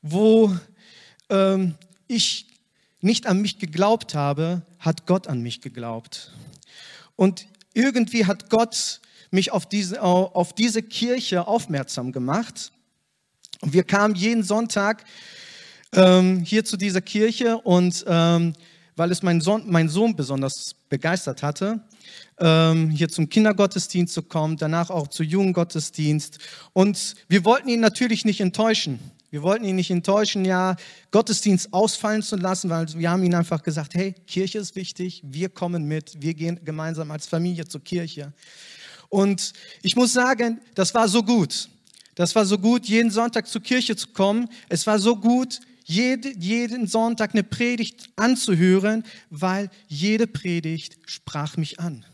[0.04, 0.56] wo
[1.30, 1.74] ähm,
[2.08, 2.46] ich
[3.02, 6.32] nicht an mich geglaubt habe, hat Gott an mich geglaubt.
[7.16, 12.72] Und irgendwie hat Gott mich auf diese, auf diese Kirche aufmerksam gemacht.
[13.62, 15.04] Und wir kamen jeden Sonntag
[15.94, 18.54] ähm, hier zu dieser Kirche und ähm,
[18.96, 21.82] weil es mein Sohn, mein Sohn besonders begeistert hatte,
[22.40, 26.38] ähm, hier zum Kindergottesdienst zu kommen, danach auch zu Jugendgottesdienst.
[26.74, 29.00] Und wir wollten ihn natürlich nicht enttäuschen.
[29.34, 30.76] Wir wollten ihn nicht enttäuschen, ja,
[31.10, 35.50] Gottesdienst ausfallen zu lassen, weil wir haben ihm einfach gesagt, hey, Kirche ist wichtig, wir
[35.50, 38.32] kommen mit, wir gehen gemeinsam als Familie zur Kirche.
[39.10, 41.68] Und ich muss sagen, das war so gut.
[42.14, 44.50] Das war so gut, jeden Sonntag zur Kirche zu kommen.
[44.70, 51.80] Es war so gut, jede, jeden Sonntag eine Predigt anzuhören, weil jede Predigt sprach mich
[51.80, 52.06] an.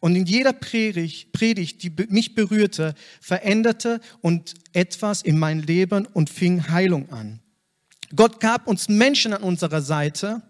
[0.00, 6.70] Und in jeder Predigt, die mich berührte, veränderte und etwas in mein Leben und fing
[6.70, 7.40] Heilung an.
[8.16, 10.42] Gott gab uns Menschen an unserer Seite,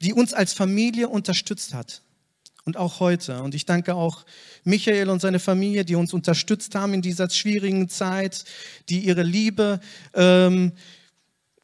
[0.00, 2.02] die uns als Familie unterstützt hat.
[2.64, 3.42] Und auch heute.
[3.42, 4.24] Und ich danke auch
[4.62, 8.44] Michael und seine Familie, die uns unterstützt haben in dieser schwierigen Zeit,
[8.88, 9.80] die ihre Liebe
[10.14, 10.72] ähm,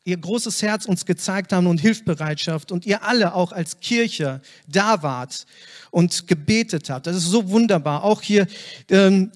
[0.09, 5.03] ihr großes Herz uns gezeigt haben und Hilfsbereitschaft und ihr alle auch als Kirche da
[5.03, 5.45] wart
[5.91, 7.07] und gebetet habt.
[7.07, 8.05] Das ist so wunderbar.
[8.05, 8.47] Auch hier
[8.91, 9.31] ähm,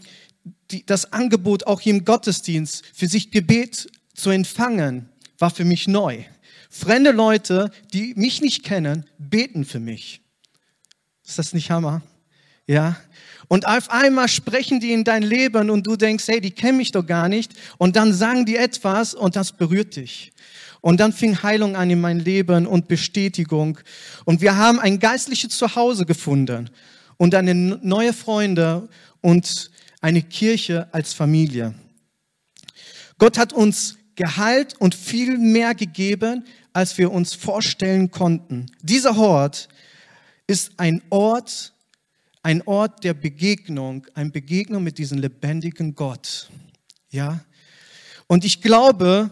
[0.70, 5.88] die, das Angebot, auch hier im Gottesdienst, für sich Gebet zu empfangen, war für mich
[5.88, 6.24] neu.
[6.70, 10.22] Fremde Leute, die mich nicht kennen, beten für mich.
[11.26, 12.00] Ist das nicht Hammer?
[12.72, 12.96] Ja.
[13.48, 16.90] Und auf einmal sprechen die in dein Leben und du denkst, hey, die kennen mich
[16.90, 17.52] doch gar nicht.
[17.76, 20.32] Und dann sagen die etwas und das berührt dich.
[20.80, 23.78] Und dann fing Heilung an in mein Leben und Bestätigung.
[24.24, 26.70] Und wir haben ein geistliches Zuhause gefunden
[27.18, 28.88] und eine neue Freunde
[29.20, 29.70] und
[30.00, 31.74] eine Kirche als Familie.
[33.18, 38.66] Gott hat uns Gehalt und viel mehr gegeben, als wir uns vorstellen konnten.
[38.82, 39.68] Dieser Ort
[40.46, 41.71] ist ein Ort,
[42.42, 46.50] ein Ort der Begegnung, ein Begegnung mit diesem lebendigen Gott.
[47.10, 47.44] Ja?
[48.26, 49.30] Und ich glaube,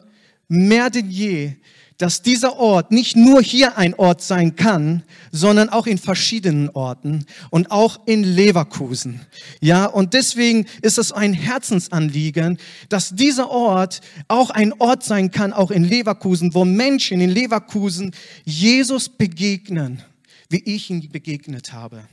[0.49, 1.55] mehr denn je,
[2.01, 5.03] dass dieser Ort nicht nur hier ein Ort sein kann,
[5.33, 9.21] sondern auch in verschiedenen Orten und auch in Leverkusen.
[9.61, 12.57] Ja, und deswegen ist es ein Herzensanliegen,
[12.89, 18.13] dass dieser Ort auch ein Ort sein kann, auch in Leverkusen, wo Menschen in Leverkusen
[18.45, 20.03] Jesus begegnen,
[20.49, 22.05] wie ich ihn begegnet habe.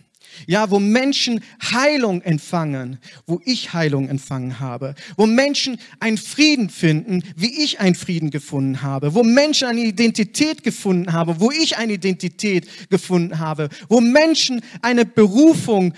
[0.45, 7.23] Ja, wo Menschen Heilung empfangen, wo ich Heilung empfangen habe, wo Menschen einen Frieden finden,
[7.35, 11.93] wie ich einen Frieden gefunden habe, wo Menschen eine Identität gefunden haben, wo ich eine
[11.93, 15.93] Identität gefunden habe, wo Menschen eine Berufung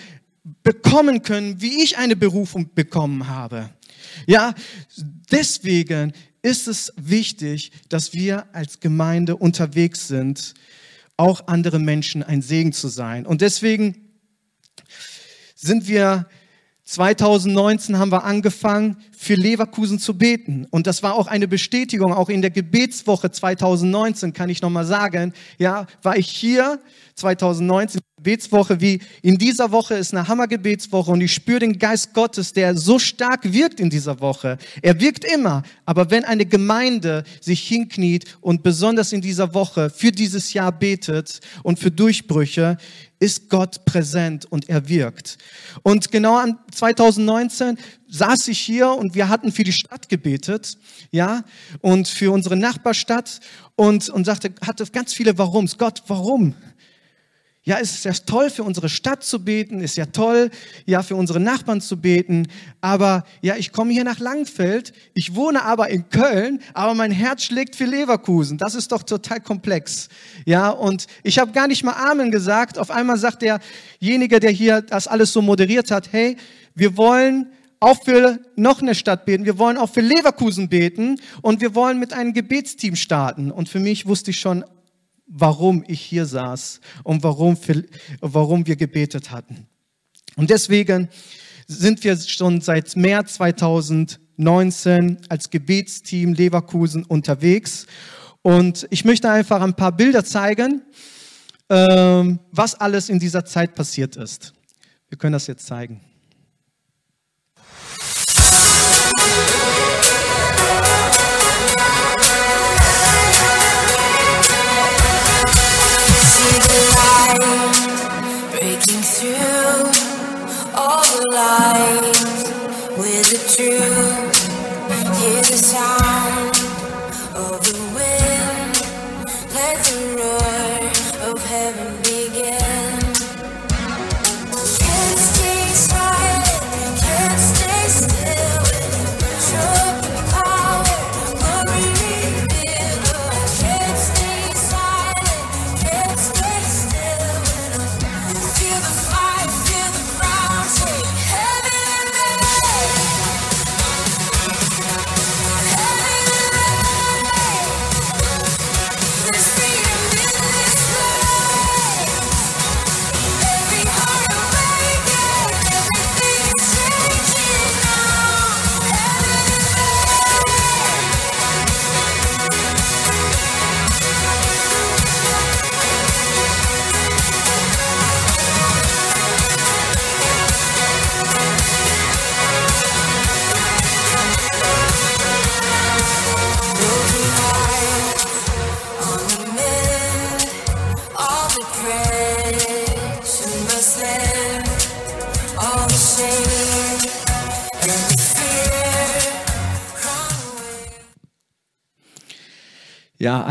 [0.64, 3.70] bekommen können, wie ich eine Berufung bekommen habe.
[4.26, 4.54] Ja,
[5.32, 10.54] deswegen ist es wichtig, dass wir als Gemeinde unterwegs sind,
[11.18, 13.26] auch andere Menschen ein Segen zu sein.
[13.26, 14.09] Und deswegen
[15.56, 16.28] sind wir
[16.90, 20.66] 2019 haben wir angefangen, für Leverkusen zu beten.
[20.72, 25.34] Und das war auch eine Bestätigung, auch in der Gebetswoche 2019 kann ich nochmal sagen,
[25.60, 26.80] ja, war ich hier
[27.14, 32.52] 2019 Gebetswoche wie in dieser Woche ist eine Hammergebetswoche und ich spüre den Geist Gottes,
[32.52, 34.58] der so stark wirkt in dieser Woche.
[34.82, 40.12] Er wirkt immer, aber wenn eine Gemeinde sich hinkniet und besonders in dieser Woche für
[40.12, 42.78] dieses Jahr betet und für Durchbrüche,
[43.20, 45.38] ist Gott präsent und er wirkt.
[45.84, 50.78] Und genau an 2019 saß ich hier und wir hatten für die Stadt gebetet,
[51.12, 51.44] ja,
[51.82, 53.42] und für unsere Nachbarstadt
[53.76, 55.78] und, und sagte, hatte ganz viele Warums.
[55.78, 56.56] Gott, warum?
[57.64, 60.50] Ja, es ist ja toll für unsere Stadt zu beten, ist ja toll,
[60.86, 62.48] ja, für unsere Nachbarn zu beten.
[62.80, 67.44] Aber ja, ich komme hier nach Langfeld, ich wohne aber in Köln, aber mein Herz
[67.44, 68.58] schlägt für Leverkusen.
[68.58, 70.08] Das ist doch total komplex.
[70.46, 72.78] Ja, und ich habe gar nicht mal Amen gesagt.
[72.78, 76.38] Auf einmal sagt derjenige, der hier das alles so moderiert hat, hey,
[76.76, 77.52] wir wollen
[77.82, 79.44] auch für noch eine Stadt beten.
[79.46, 83.52] Wir wollen auch für Leverkusen beten und wir wollen mit einem Gebetsteam starten.
[83.52, 84.64] Und für mich wusste ich schon,
[85.30, 87.58] warum ich hier saß und warum,
[88.20, 89.68] warum wir gebetet hatten.
[90.36, 91.10] Und deswegen
[91.68, 97.86] sind wir schon seit März 2019 als Gebetsteam Leverkusen unterwegs.
[98.42, 100.82] Und ich möchte einfach ein paar Bilder zeigen,
[101.70, 104.54] ähm, was alles in dieser Zeit passiert ist.
[105.10, 106.02] Wir können das jetzt zeigen.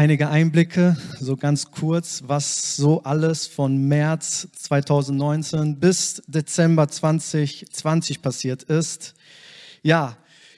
[0.09, 8.63] Einige Einblicke, so ganz kurz, was so alles von März 2019 bis Dezember 2020 passiert
[8.63, 9.13] ist.
[9.83, 10.17] Ja,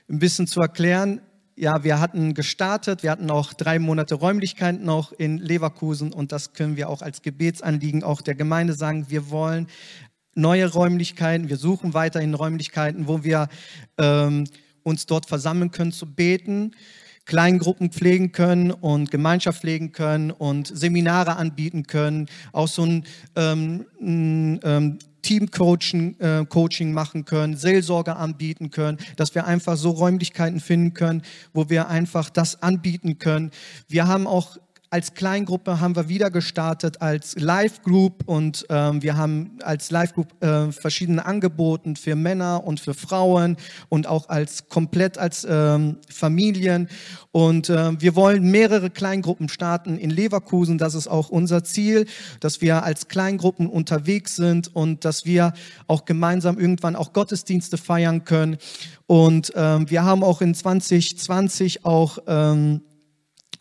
[0.09, 1.21] ein bisschen zu erklären.
[1.57, 6.53] Ja, wir hatten gestartet, wir hatten auch drei Monate Räumlichkeiten noch in Leverkusen und das
[6.53, 9.07] können wir auch als Gebetsanliegen auch der Gemeinde sagen.
[9.09, 9.67] Wir wollen
[10.37, 13.49] neue Räumlichkeiten, wir suchen weiterhin Räumlichkeiten, wo wir
[13.99, 14.45] ähm,
[14.85, 16.71] uns dort versammeln können zu beten,
[17.31, 23.05] Kleingruppen pflegen können und Gemeinschaft pflegen können und Seminare anbieten können, auch so ein
[23.37, 30.59] ähm, ähm, Teamcoaching äh, Coaching machen können, Seelsorge anbieten können, dass wir einfach so Räumlichkeiten
[30.59, 31.23] finden können,
[31.53, 33.53] wo wir einfach das anbieten können.
[33.87, 34.57] Wir haben auch
[34.93, 40.15] als Kleingruppe haben wir wieder gestartet als Live Group und ähm, wir haben als Live
[40.15, 43.57] Group äh, verschiedene Angebote für Männer und für Frauen
[43.89, 46.89] und auch als komplett als ähm, Familien
[47.31, 50.77] und äh, wir wollen mehrere Kleingruppen starten in Leverkusen.
[50.77, 52.07] Das ist auch unser Ziel,
[52.41, 55.53] dass wir als Kleingruppen unterwegs sind und dass wir
[55.87, 58.59] auch gemeinsam irgendwann auch Gottesdienste feiern können.
[59.07, 62.83] Und ähm, wir haben auch in 2020 auch ähm,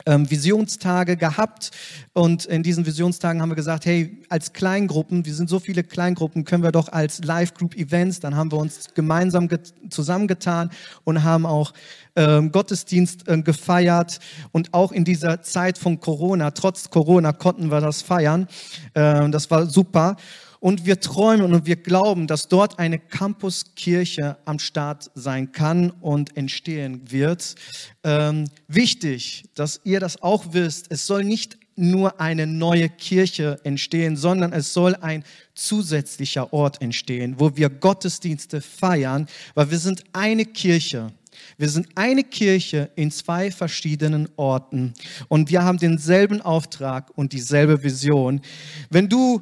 [0.10, 1.72] ähm, Visionstage gehabt.
[2.14, 6.44] Und in diesen Visionstagen haben wir gesagt, hey, als Kleingruppen, wir sind so viele Kleingruppen,
[6.44, 10.72] können wir doch als Live-Group-Events, dann haben wir uns gemeinsam get- zusammengetan
[11.04, 11.74] und haben auch
[12.16, 14.20] ähm, Gottesdienst äh, gefeiert.
[14.52, 18.48] Und auch in dieser Zeit von Corona, trotz Corona konnten wir das feiern,
[18.96, 20.18] ähm, das war super.
[20.60, 26.36] Und wir träumen und wir glauben, dass dort eine Campuskirche am Start sein kann und
[26.36, 27.56] entstehen wird.
[28.04, 30.88] Ähm, wichtig, dass ihr das auch wisst.
[30.90, 35.24] Es soll nicht nur eine neue Kirche entstehen, sondern es soll ein
[35.56, 41.14] zusätzlicher Ort entstehen, wo wir Gottesdienste feiern, weil wir sind eine Kirche.
[41.58, 44.94] Wir sind eine Kirche in zwei verschiedenen Orten
[45.30, 48.42] und wir haben denselben Auftrag und dieselbe Vision.
[48.90, 49.42] Wenn du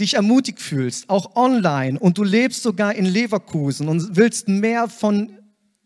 [0.00, 5.32] dich ermutigt fühlst, auch online und du lebst sogar in Leverkusen und willst mehr von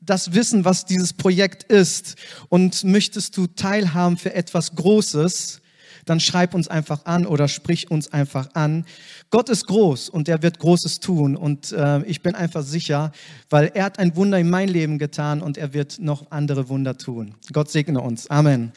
[0.00, 2.16] das wissen, was dieses Projekt ist
[2.48, 5.60] und möchtest du teilhaben für etwas Großes,
[6.04, 8.84] dann schreib uns einfach an oder sprich uns einfach an.
[9.30, 13.12] Gott ist groß und er wird Großes tun und äh, ich bin einfach sicher,
[13.50, 16.98] weil er hat ein Wunder in mein Leben getan und er wird noch andere Wunder
[16.98, 17.36] tun.
[17.52, 18.28] Gott segne uns.
[18.28, 18.72] Amen.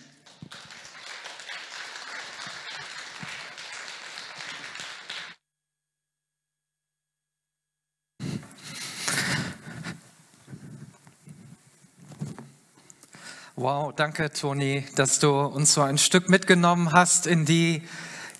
[13.65, 17.81] Wow, danke Toni, dass du uns so ein Stück mitgenommen hast in die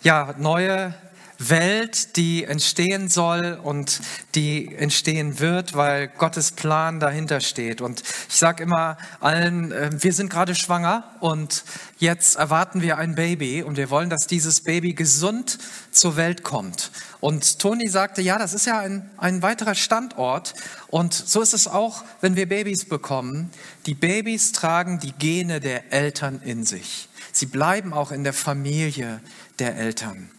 [0.04, 0.94] ja, neue
[1.38, 4.02] Welt, die entstehen soll und
[4.36, 7.82] die entstehen wird, weil Gottes Plan dahinter steht.
[7.82, 11.64] Und ich sage immer allen, äh, wir sind gerade schwanger und
[11.98, 15.58] jetzt erwarten wir ein Baby und wir wollen, dass dieses Baby gesund
[15.92, 16.92] zur Welt kommt.
[17.20, 20.54] Und Toni sagte, ja, das ist ja ein, ein weiterer Standort.
[20.88, 23.50] Und so ist es auch, wenn wir Babys bekommen.
[23.86, 27.10] Die Babys tragen die Gene der Eltern in sich.
[27.32, 29.22] Sie bleiben auch in der Familie
[29.60, 30.30] der Eltern.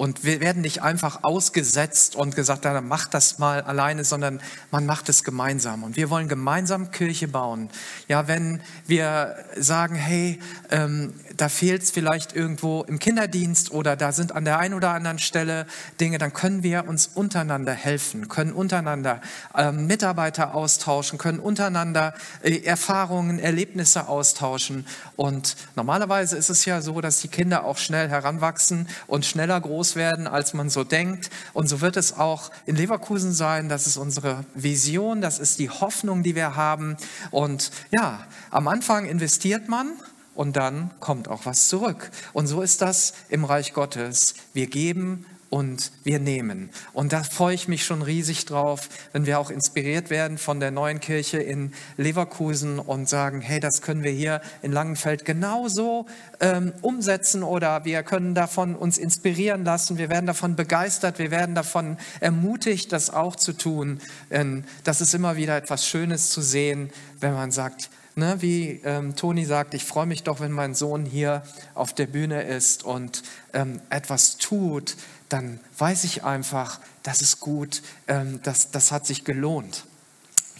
[0.00, 4.40] Und wir werden nicht einfach ausgesetzt und gesagt, dann mach das mal alleine, sondern
[4.70, 5.82] man macht es gemeinsam.
[5.82, 7.68] Und wir wollen gemeinsam Kirche bauen.
[8.08, 10.40] Ja, wenn wir sagen, hey,
[10.70, 14.92] ähm, da fehlt es vielleicht irgendwo im Kinderdienst oder da sind an der einen oder
[14.92, 15.66] anderen Stelle
[16.00, 19.20] Dinge, dann können wir uns untereinander helfen, können untereinander
[19.54, 24.86] ähm, Mitarbeiter austauschen, können untereinander äh, Erfahrungen, Erlebnisse austauschen.
[25.16, 29.89] Und normalerweise ist es ja so, dass die Kinder auch schnell heranwachsen und schneller groß
[29.90, 31.30] groß werden, als man so denkt.
[31.52, 33.68] Und so wird es auch in Leverkusen sein.
[33.68, 36.96] Das ist unsere Vision, das ist die Hoffnung, die wir haben.
[37.30, 39.92] Und ja, am Anfang investiert man
[40.34, 42.10] und dann kommt auch was zurück.
[42.32, 44.34] Und so ist das im Reich Gottes.
[44.52, 46.70] Wir geben und wir nehmen.
[46.92, 50.70] Und da freue ich mich schon riesig drauf, wenn wir auch inspiriert werden von der
[50.70, 56.06] neuen Kirche in Leverkusen und sagen, hey, das können wir hier in Langenfeld genauso
[56.38, 61.56] ähm, umsetzen oder wir können davon uns inspirieren lassen, wir werden davon begeistert, wir werden
[61.56, 64.00] davon ermutigt, das auch zu tun.
[64.30, 69.14] Ähm, das ist immer wieder etwas Schönes zu sehen, wenn man sagt, Ne, wie ähm,
[69.14, 71.42] Toni sagt, ich freue mich doch, wenn mein Sohn hier
[71.74, 73.22] auf der Bühne ist und
[73.54, 74.96] ähm, etwas tut,
[75.30, 79.84] dann weiß ich einfach, das ist gut, ähm, das, das hat sich gelohnt.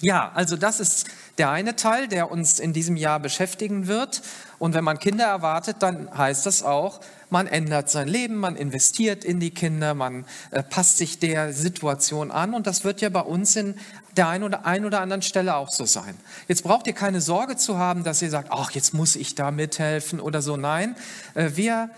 [0.01, 4.23] Ja, also das ist der eine Teil, der uns in diesem Jahr beschäftigen wird.
[4.59, 9.25] Und wenn man Kinder erwartet, dann heißt das auch, man ändert sein Leben, man investiert
[9.25, 12.55] in die Kinder, man äh, passt sich der Situation an.
[12.55, 13.75] Und das wird ja bei uns in
[14.17, 16.17] der einen oder, ein oder anderen Stelle auch so sein.
[16.49, 19.51] Jetzt braucht ihr keine Sorge zu haben, dass ihr sagt, ach, jetzt muss ich da
[19.51, 20.57] mithelfen oder so.
[20.57, 20.97] Nein,
[21.35, 21.91] äh, wir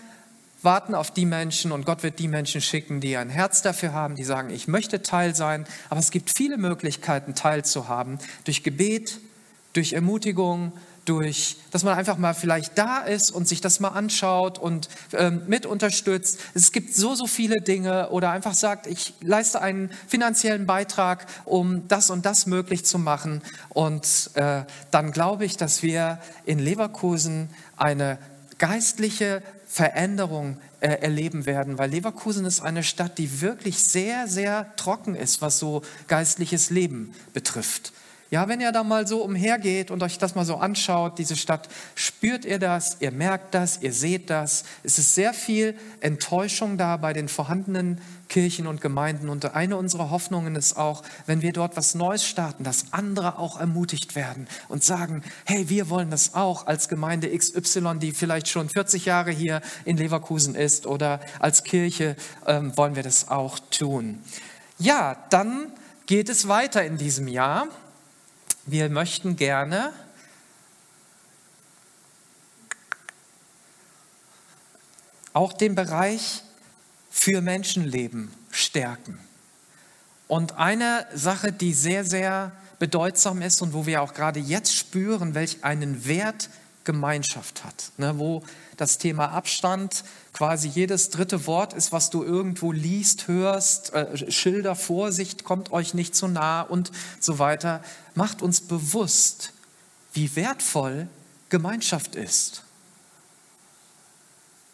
[0.63, 4.15] warten auf die Menschen und Gott wird die Menschen schicken, die ein Herz dafür haben,
[4.15, 5.65] die sagen, ich möchte Teil sein.
[5.89, 8.19] Aber es gibt viele Möglichkeiten, teilzuhaben.
[8.45, 9.19] Durch Gebet,
[9.73, 10.71] durch Ermutigung,
[11.05, 15.43] durch, dass man einfach mal vielleicht da ist und sich das mal anschaut und ähm,
[15.47, 16.39] mit unterstützt.
[16.53, 21.87] Es gibt so, so viele Dinge oder einfach sagt, ich leiste einen finanziellen Beitrag, um
[21.87, 23.41] das und das möglich zu machen.
[23.69, 28.17] Und äh, dann glaube ich, dass wir in Leverkusen eine
[28.57, 29.41] geistliche
[29.73, 35.41] Veränderung äh, erleben werden, weil Leverkusen ist eine Stadt, die wirklich sehr, sehr trocken ist,
[35.41, 37.91] was so geistliches Leben betrifft.
[38.29, 41.69] Ja, wenn ihr da mal so umhergeht und euch das mal so anschaut, diese Stadt,
[41.95, 44.63] spürt ihr das, ihr merkt das, ihr seht das.
[44.83, 47.99] Es ist sehr viel Enttäuschung da bei den vorhandenen
[48.33, 49.29] Kirchen und Gemeinden.
[49.29, 53.59] Und eine unserer Hoffnungen ist auch, wenn wir dort was Neues starten, dass andere auch
[53.59, 58.69] ermutigt werden und sagen, hey, wir wollen das auch als Gemeinde XY, die vielleicht schon
[58.69, 62.15] 40 Jahre hier in Leverkusen ist oder als Kirche
[62.47, 64.19] ähm, wollen wir das auch tun.
[64.79, 65.71] Ja, dann
[66.07, 67.67] geht es weiter in diesem Jahr
[68.65, 69.91] wir möchten gerne
[75.33, 76.43] auch den Bereich
[77.15, 79.19] für Menschenleben stärken.
[80.27, 85.35] Und eine Sache, die sehr, sehr bedeutsam ist und wo wir auch gerade jetzt spüren,
[85.35, 86.49] welch einen Wert
[86.85, 88.43] Gemeinschaft hat, ne, wo
[88.75, 90.03] das Thema Abstand
[90.33, 95.93] quasi jedes dritte Wort ist, was du irgendwo liest, hörst, äh, Schilder, Vorsicht, kommt euch
[95.93, 97.81] nicht zu nah und so weiter,
[98.15, 99.53] macht uns bewusst,
[100.13, 101.07] wie wertvoll
[101.49, 102.63] Gemeinschaft ist.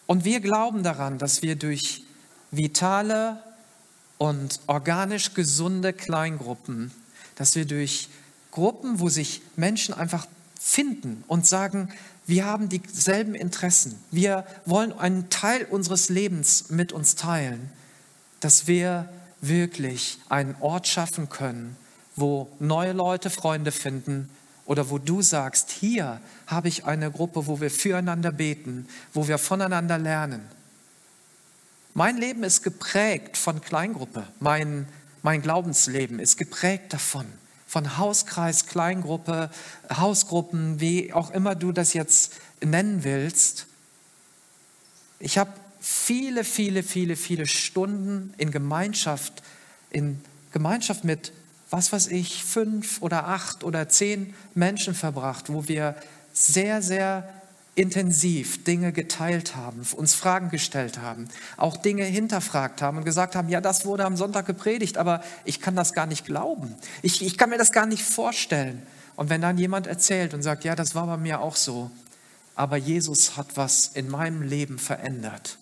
[0.08, 2.06] Und wir glauben daran, dass wir durch
[2.52, 3.42] vitale
[4.18, 6.92] und organisch gesunde Kleingruppen,
[7.36, 8.10] dass wir durch
[8.52, 10.28] Gruppen, wo sich Menschen einfach
[10.60, 11.90] finden und sagen,
[12.28, 17.72] wir haben dieselben Interessen, wir wollen einen Teil unseres Lebens mit uns teilen,
[18.40, 19.10] dass wir
[19.42, 21.78] wirklich einen Ort schaffen können,
[22.16, 24.30] wo neue Leute Freunde finden
[24.66, 29.38] oder wo du sagst, hier habe ich eine Gruppe, wo wir füreinander beten, wo wir
[29.38, 30.42] voneinander lernen.
[31.94, 34.88] Mein Leben ist geprägt von Kleingruppe, mein,
[35.22, 37.26] mein Glaubensleben ist geprägt davon
[37.70, 39.52] von Hauskreis, Kleingruppe,
[39.96, 42.34] Hausgruppen, wie auch immer du das jetzt
[42.64, 43.68] nennen willst.
[45.20, 49.44] Ich habe viele, viele, viele, viele Stunden in Gemeinschaft,
[49.92, 50.20] in
[50.52, 51.32] Gemeinschaft mit,
[51.70, 55.96] was weiß ich, fünf oder acht oder zehn Menschen verbracht, wo wir
[56.34, 57.39] sehr, sehr
[57.80, 63.48] intensiv Dinge geteilt haben, uns Fragen gestellt haben, auch Dinge hinterfragt haben und gesagt haben,
[63.48, 66.76] ja, das wurde am Sonntag gepredigt, aber ich kann das gar nicht glauben.
[67.04, 68.86] Ich, ich kann mir das gar nicht vorstellen.
[69.16, 71.90] Und wenn dann jemand erzählt und sagt, ja, das war bei mir auch so,
[72.54, 75.58] aber Jesus hat was in meinem Leben verändert.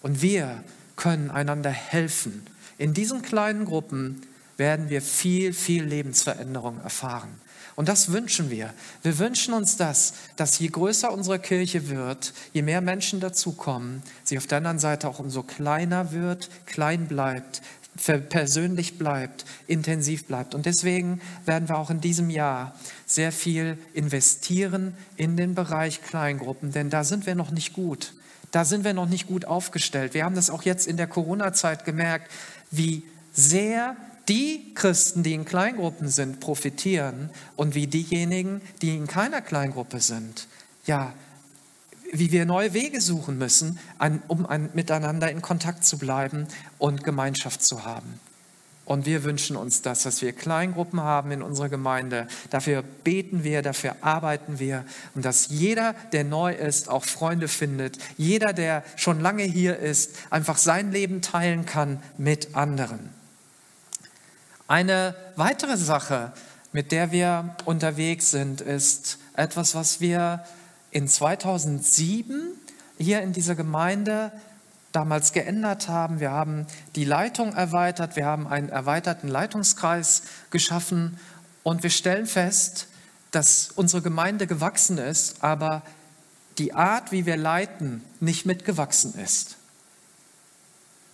[0.00, 0.64] Und wir
[0.96, 2.46] können einander helfen.
[2.78, 4.22] In diesen kleinen Gruppen
[4.56, 7.28] werden wir viel, viel Lebensveränderung erfahren.
[7.76, 8.72] Und das wünschen wir.
[9.02, 14.38] Wir wünschen uns das, dass je größer unsere Kirche wird, je mehr Menschen dazukommen, sie
[14.38, 17.62] auf der anderen Seite auch umso kleiner wird, klein bleibt,
[18.28, 20.54] persönlich bleibt, intensiv bleibt.
[20.54, 22.74] Und deswegen werden wir auch in diesem Jahr
[23.06, 28.14] sehr viel investieren in den Bereich Kleingruppen, denn da sind wir noch nicht gut.
[28.50, 30.14] Da sind wir noch nicht gut aufgestellt.
[30.14, 32.30] Wir haben das auch jetzt in der Corona-Zeit gemerkt,
[32.70, 33.96] wie sehr
[34.30, 40.46] die Christen, die in Kleingruppen sind, profitieren und wie diejenigen, die in keiner Kleingruppe sind,
[40.86, 41.12] ja,
[42.12, 43.80] wie wir neue Wege suchen müssen,
[44.28, 46.46] um miteinander in Kontakt zu bleiben
[46.78, 48.20] und Gemeinschaft zu haben.
[48.84, 52.26] Und wir wünschen uns das, dass wir Kleingruppen haben in unserer Gemeinde.
[52.50, 54.84] Dafür beten wir, dafür arbeiten wir.
[55.14, 57.98] Und dass jeder, der neu ist, auch Freunde findet.
[58.16, 63.19] Jeder, der schon lange hier ist, einfach sein Leben teilen kann mit anderen.
[64.70, 66.30] Eine weitere Sache,
[66.70, 70.44] mit der wir unterwegs sind, ist etwas, was wir
[70.92, 72.52] in 2007
[72.96, 74.30] hier in dieser Gemeinde
[74.92, 76.20] damals geändert haben.
[76.20, 81.18] Wir haben die Leitung erweitert, wir haben einen erweiterten Leitungskreis geschaffen
[81.64, 82.86] und wir stellen fest,
[83.32, 85.82] dass unsere Gemeinde gewachsen ist, aber
[86.58, 89.56] die Art, wie wir leiten, nicht mitgewachsen ist.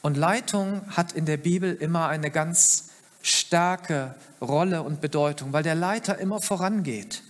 [0.02, 2.85] Und Leitung hat in der Bibel immer eine ganz
[3.26, 7.22] starke Rolle und Bedeutung, weil der Leiter immer vorangeht.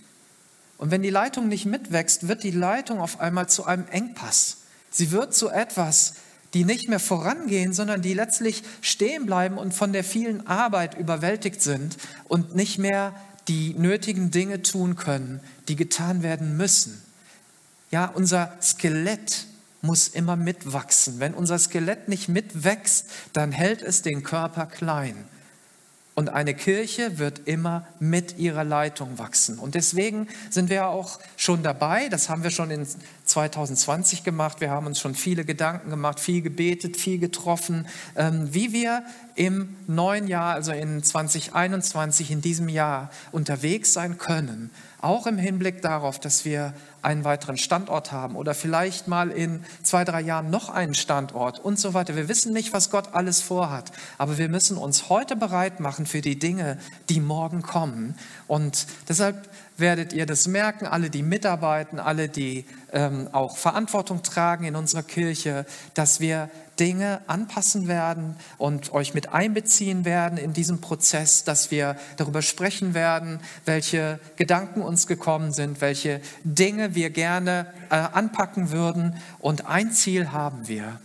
[0.77, 4.57] Und wenn die Leitung nicht mitwächst, wird die Leitung auf einmal zu einem Engpass.
[4.91, 6.15] Sie wird zu etwas,
[6.53, 11.61] die nicht mehr vorangehen, sondern die letztlich stehen bleiben und von der vielen Arbeit überwältigt
[11.61, 13.13] sind und nicht mehr
[13.47, 17.01] die nötigen Dinge tun können, die getan werden müssen.
[17.91, 19.47] Ja, unser Skelett
[19.81, 21.19] muss immer mitwachsen.
[21.19, 25.15] Wenn unser Skelett nicht mitwächst, dann hält es den Körper klein.
[26.17, 29.59] Und eine Kirche wird immer mit ihrer Leitung wachsen.
[29.59, 32.09] Und deswegen sind wir auch schon dabei.
[32.09, 32.87] Das haben wir schon in
[33.25, 34.59] 2020 gemacht.
[34.59, 39.03] Wir haben uns schon viele Gedanken gemacht, viel gebetet, viel getroffen, ähm, wie wir
[39.35, 44.71] im neuen Jahr, also in 2021, in diesem Jahr unterwegs sein können.
[45.07, 50.03] Auch im Hinblick darauf, dass wir einen weiteren Standort haben oder vielleicht mal in zwei,
[50.03, 52.17] drei Jahren noch einen Standort und so weiter.
[52.17, 56.19] Wir wissen nicht, was Gott alles vorhat, aber wir müssen uns heute bereit machen für
[56.19, 56.77] die Dinge,
[57.07, 58.15] die morgen kommen.
[58.47, 59.47] Und deshalb
[59.77, 65.03] werdet ihr das merken, alle, die mitarbeiten, alle, die ähm, auch Verantwortung tragen in unserer
[65.03, 66.49] Kirche, dass wir
[66.79, 72.93] Dinge anpassen werden und euch mit einbeziehen werden in diesem Prozess, dass wir darüber sprechen
[72.93, 79.17] werden, welche Gedanken uns gekommen sind, welche Dinge wir gerne äh, anpacken würden.
[79.39, 80.99] Und ein Ziel haben wir,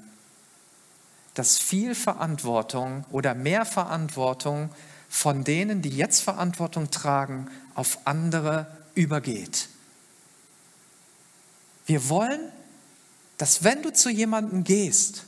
[1.35, 4.70] dass viel Verantwortung oder mehr Verantwortung
[5.09, 9.68] von denen, die jetzt Verantwortung tragen, auf andere übergeht.
[11.87, 12.41] Wir wollen,
[13.39, 15.25] dass wenn du zu jemandem gehst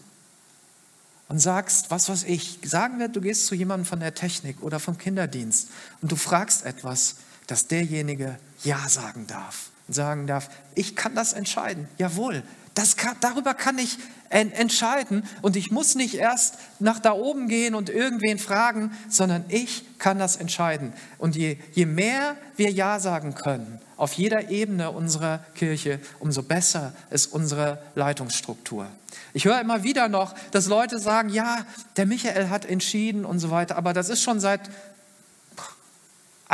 [1.28, 4.78] und sagst, was weiß ich, sagen wir, du gehst zu jemandem von der Technik oder
[4.80, 5.68] vom Kinderdienst
[6.02, 7.16] und du fragst etwas,
[7.46, 9.70] dass derjenige Ja sagen darf.
[9.86, 11.88] und sagen darf, ich kann das entscheiden.
[11.98, 12.42] Jawohl,
[12.74, 13.98] das kann, darüber kann ich
[14.30, 19.44] en entscheiden und ich muss nicht erst nach da oben gehen und irgendwen fragen, sondern
[19.48, 20.92] ich kann das entscheiden.
[21.18, 26.92] Und je, je mehr wir Ja sagen können auf jeder Ebene unserer Kirche, umso besser
[27.10, 28.86] ist unsere Leitungsstruktur.
[29.32, 31.64] Ich höre immer wieder noch, dass Leute sagen, ja,
[31.96, 34.60] der Michael hat entschieden und so weiter, aber das ist schon seit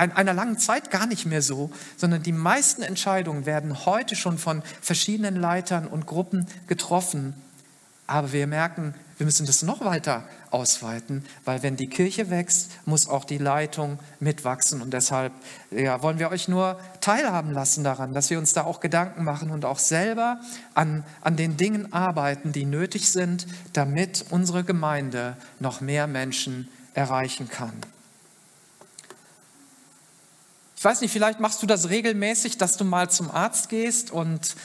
[0.00, 4.62] einer langen Zeit gar nicht mehr so, sondern die meisten Entscheidungen werden heute schon von
[4.80, 7.34] verschiedenen Leitern und Gruppen getroffen.
[8.06, 13.06] Aber wir merken, wir müssen das noch weiter ausweiten, weil wenn die Kirche wächst, muss
[13.06, 14.80] auch die Leitung mitwachsen.
[14.80, 15.34] Und deshalb
[15.70, 19.50] ja, wollen wir euch nur teilhaben lassen daran, dass wir uns da auch Gedanken machen
[19.50, 20.40] und auch selber
[20.72, 27.48] an, an den Dingen arbeiten, die nötig sind, damit unsere Gemeinde noch mehr Menschen erreichen
[27.50, 27.74] kann.
[30.80, 34.56] Ich weiß nicht, vielleicht machst du das regelmäßig, dass du mal zum Arzt gehst und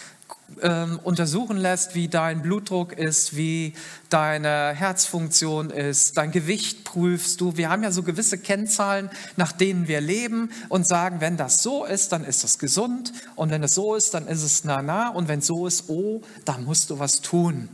[0.62, 3.74] ähm, untersuchen lässt, wie dein Blutdruck ist, wie
[4.10, 7.58] deine Herzfunktion ist, dein Gewicht prüfst du.
[7.58, 11.84] Wir haben ja so gewisse Kennzahlen, nach denen wir leben und sagen, wenn das so
[11.84, 15.10] ist, dann ist das gesund und wenn es so ist, dann ist es na na
[15.10, 17.68] und wenn es so ist, oh, da musst du was tun.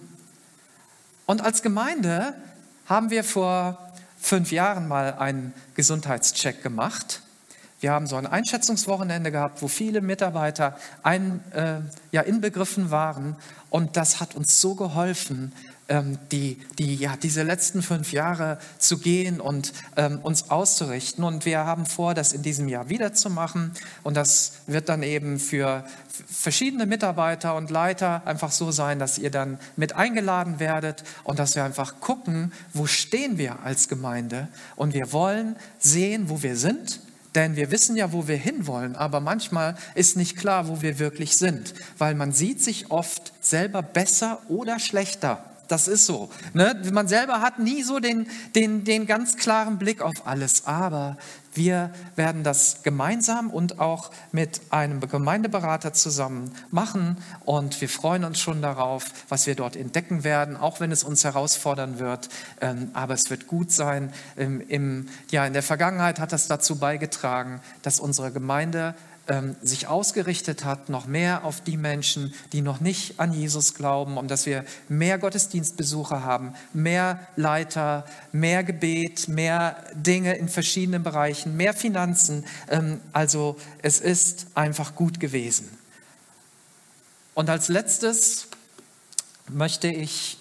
[1.28, 2.34] Und als Gemeinde
[2.88, 7.22] haben wir vor fünf Jahren mal einen Gesundheitscheck gemacht
[7.82, 11.80] wir haben so ein Einschätzungswochenende gehabt, wo viele Mitarbeiter ein, äh,
[12.12, 13.36] ja, inbegriffen waren.
[13.72, 15.52] Und das hat uns so geholfen,
[15.90, 21.24] ähm, die, die, ja, diese letzten fünf Jahre zu gehen und ähm, uns auszurichten.
[21.24, 23.72] Und wir haben vor, das in diesem Jahr wieder zu machen.
[24.04, 25.84] Und das wird dann eben für
[26.28, 31.56] verschiedene Mitarbeiter und Leiter einfach so sein, dass ihr dann mit eingeladen werdet und dass
[31.56, 34.50] wir einfach gucken, wo stehen wir als Gemeinde.
[34.76, 37.02] Und wir wollen sehen, wo wir sind
[37.36, 41.38] denn wir wissen ja, wo wir hinwollen, aber manchmal ist nicht klar, wo wir wirklich
[41.38, 45.51] sind, weil man sieht sich oft selber besser oder schlechter.
[45.72, 46.30] Das ist so.
[46.54, 46.82] Ne?
[46.92, 51.16] Man selber hat nie so den, den, den ganz klaren Blick auf alles, aber
[51.54, 57.16] wir werden das gemeinsam und auch mit einem Gemeindeberater zusammen machen
[57.46, 61.24] und wir freuen uns schon darauf, was wir dort entdecken werden, auch wenn es uns
[61.24, 62.28] herausfordern wird.
[62.60, 64.12] Ähm, aber es wird gut sein.
[64.36, 68.94] Im, ja, in der Vergangenheit hat das dazu beigetragen, dass unsere Gemeinde
[69.32, 74.18] ähm, sich ausgerichtet hat, noch mehr auf die Menschen, die noch nicht an Jesus glauben,
[74.18, 81.56] um dass wir mehr Gottesdienstbesucher haben, mehr Leiter, mehr Gebet, mehr Dinge in verschiedenen Bereichen,
[81.56, 82.46] mehr Finanzen.
[82.70, 85.70] Ähm, also es ist einfach gut gewesen.
[87.34, 88.48] Und als letztes
[89.48, 90.40] möchte ich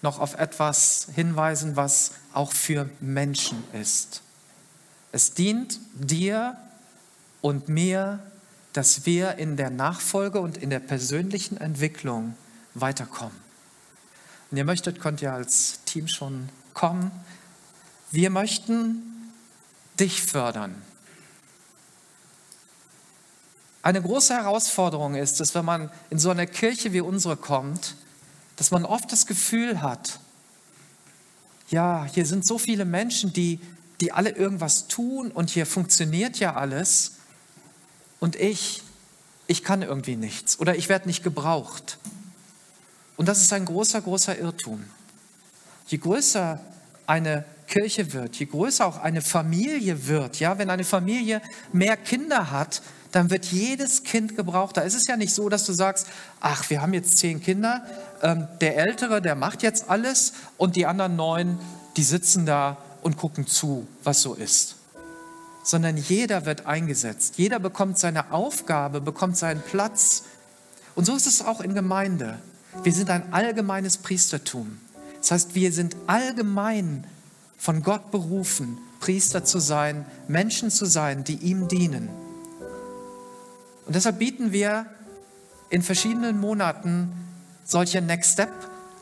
[0.00, 4.22] noch auf etwas hinweisen, was auch für Menschen ist.
[5.12, 6.56] Es dient dir
[7.44, 8.20] und mir,
[8.72, 12.34] dass wir in der Nachfolge und in der persönlichen Entwicklung
[12.72, 13.36] weiterkommen.
[14.50, 17.10] Und ihr möchtet, könnt ihr als Team schon kommen.
[18.10, 19.02] Wir möchten
[20.00, 20.74] dich fördern.
[23.82, 27.94] Eine große Herausforderung ist dass wenn man in so eine Kirche wie unsere kommt,
[28.56, 30.18] dass man oft das Gefühl hat,
[31.68, 33.60] ja, hier sind so viele Menschen, die,
[34.00, 37.16] die alle irgendwas tun und hier funktioniert ja alles.
[38.24, 38.82] Und ich,
[39.48, 41.98] ich kann irgendwie nichts oder ich werde nicht gebraucht.
[43.18, 44.82] Und das ist ein großer, großer Irrtum.
[45.88, 46.58] Je größer
[47.06, 52.50] eine Kirche wird, je größer auch eine Familie wird, ja, wenn eine Familie mehr Kinder
[52.50, 52.80] hat,
[53.12, 54.78] dann wird jedes Kind gebraucht.
[54.78, 56.06] Da ist es ja nicht so, dass du sagst,
[56.40, 57.84] ach, wir haben jetzt zehn Kinder,
[58.22, 61.58] ähm, der Ältere, der macht jetzt alles und die anderen neun,
[61.98, 64.76] die sitzen da und gucken zu, was so ist
[65.64, 67.38] sondern jeder wird eingesetzt.
[67.38, 70.24] Jeder bekommt seine Aufgabe, bekommt seinen Platz.
[70.94, 72.38] Und so ist es auch in Gemeinde.
[72.82, 74.78] Wir sind ein allgemeines Priestertum.
[75.18, 77.06] Das heißt, wir sind allgemein
[77.56, 82.10] von Gott berufen, Priester zu sein, Menschen zu sein, die ihm dienen.
[83.86, 84.86] Und deshalb bieten wir
[85.70, 87.10] in verschiedenen Monaten
[87.64, 88.52] solche Next Step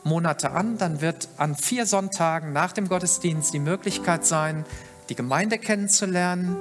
[0.05, 0.77] Monate an.
[0.77, 4.65] Dann wird an vier Sonntagen nach dem Gottesdienst die Möglichkeit sein,
[5.09, 6.55] die Gemeinde kennenzulernen,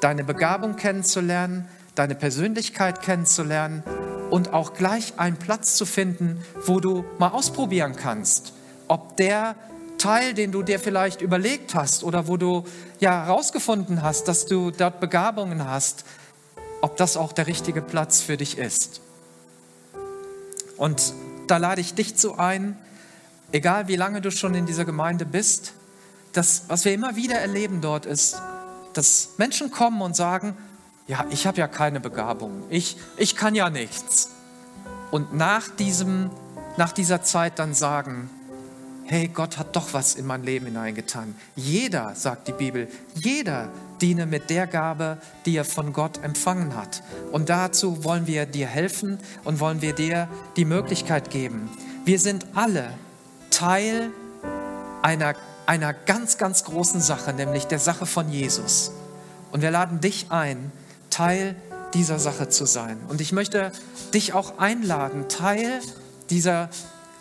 [0.00, 3.82] deine Begabung kennenzulernen, deine Persönlichkeit kennenzulernen
[4.30, 8.52] und auch gleich einen Platz zu finden, wo du mal ausprobieren kannst,
[8.88, 9.56] ob der
[9.98, 12.64] Teil, den du dir vielleicht überlegt hast oder wo du
[13.00, 16.04] ja herausgefunden hast, dass du dort Begabungen hast,
[16.80, 19.02] ob das auch der richtige Platz für dich ist.
[20.78, 21.12] Und
[21.48, 22.78] da lade ich dich zu ein,
[23.52, 25.74] egal wie lange du schon in dieser Gemeinde bist,
[26.32, 28.40] das, was wir immer wieder erleben dort ist,
[28.92, 30.56] dass Menschen kommen und sagen,
[31.06, 34.30] ja, ich habe ja keine Begabung, ich, ich kann ja nichts.
[35.10, 36.30] Und nach, diesem,
[36.76, 38.30] nach dieser Zeit dann sagen,
[39.06, 41.34] hey, Gott hat doch was in mein Leben hineingetan.
[41.56, 43.68] Jeder, sagt die Bibel, jeder
[44.00, 47.02] diene mit der Gabe, die er von Gott empfangen hat.
[47.32, 51.68] Und dazu wollen wir dir helfen und wollen wir dir die Möglichkeit geben.
[52.04, 52.94] Wir sind alle
[53.50, 54.12] Teil
[55.02, 55.34] einer,
[55.70, 58.90] einer ganz, ganz großen Sache, nämlich der Sache von Jesus.
[59.52, 60.72] Und wir laden dich ein,
[61.10, 61.54] Teil
[61.94, 62.98] dieser Sache zu sein.
[63.06, 63.70] Und ich möchte
[64.12, 65.80] dich auch einladen, Teil
[66.28, 66.70] dieser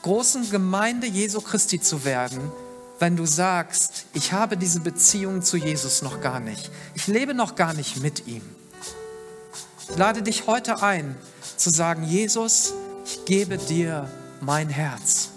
[0.01, 2.39] großen Gemeinde Jesu Christi zu werden,
[2.97, 6.71] wenn du sagst, ich habe diese Beziehung zu Jesus noch gar nicht.
[6.95, 8.41] Ich lebe noch gar nicht mit ihm.
[9.87, 11.15] Ich lade dich heute ein,
[11.55, 12.73] zu sagen, Jesus,
[13.05, 14.09] ich gebe dir
[14.41, 15.29] mein Herz.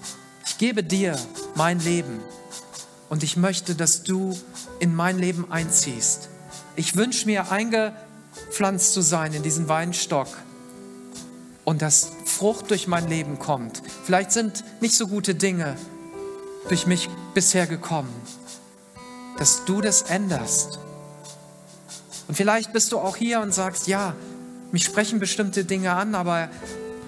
[0.46, 1.18] Ich gebe dir
[1.54, 2.22] mein Leben.
[3.12, 4.38] Und ich möchte, dass du
[4.80, 6.30] in mein Leben einziehst.
[6.76, 10.28] Ich wünsche mir eingepflanzt zu sein in diesen Weinstock
[11.66, 13.82] und dass Frucht durch mein Leben kommt.
[14.04, 15.76] Vielleicht sind nicht so gute Dinge
[16.70, 18.08] durch mich bisher gekommen,
[19.36, 20.78] dass du das änderst.
[22.28, 24.14] Und vielleicht bist du auch hier und sagst, ja,
[24.70, 26.48] mich sprechen bestimmte Dinge an, aber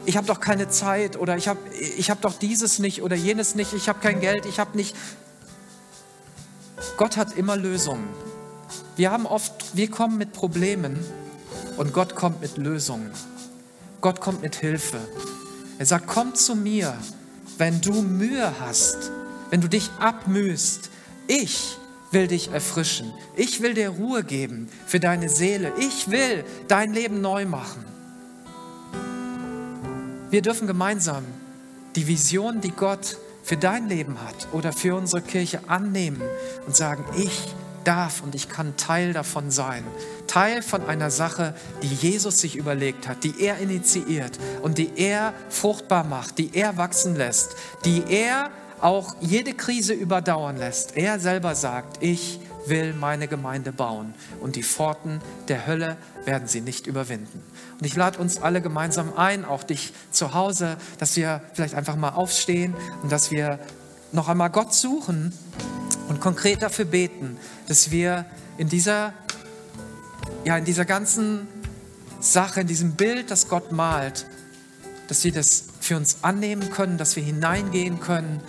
[0.05, 1.61] ich habe doch keine Zeit oder ich habe
[1.97, 4.95] ich hab doch dieses nicht oder jenes nicht, ich habe kein Geld, ich habe nicht.
[6.97, 8.09] Gott hat immer Lösungen.
[8.97, 10.99] Wir haben oft, wir kommen mit Problemen
[11.77, 13.11] und Gott kommt mit Lösungen.
[14.01, 14.99] Gott kommt mit Hilfe.
[15.79, 16.95] Er sagt, komm zu mir,
[17.59, 19.11] wenn du Mühe hast,
[19.51, 20.91] wenn du dich abmühst.
[21.27, 21.77] Ich
[22.11, 23.13] will dich erfrischen.
[23.37, 25.73] Ich will dir Ruhe geben für deine Seele.
[25.79, 27.85] Ich will dein Leben neu machen.
[30.31, 31.25] Wir dürfen gemeinsam
[31.97, 36.23] die Vision, die Gott für dein Leben hat oder für unsere Kirche annehmen
[36.67, 39.85] und sagen, ich darf und ich kann Teil davon sein.
[40.27, 45.35] Teil von einer Sache, die Jesus sich überlegt hat, die er initiiert und die er
[45.51, 50.97] fruchtbar macht, die er wachsen lässt, die er auch jede Krise überdauern lässt.
[50.97, 56.63] Er selber sagt, ich will meine Gemeinde bauen und die Pforten der Hölle werden sie
[56.63, 57.43] nicht überwinden.
[57.79, 61.97] Und ich lade uns alle gemeinsam ein, auch dich zu Hause, dass wir vielleicht einfach
[61.97, 63.59] mal aufstehen und dass wir
[64.13, 65.33] noch einmal Gott suchen
[66.09, 67.37] und konkret dafür beten,
[67.69, 68.27] dass wir
[68.59, 69.13] in dieser,
[70.45, 71.49] ja, in dieser ganzen
[72.21, 74.27] Sache, in diesem Bild, das Gott malt,
[75.09, 78.41] dass wir das für uns annehmen können, dass wir hineingehen können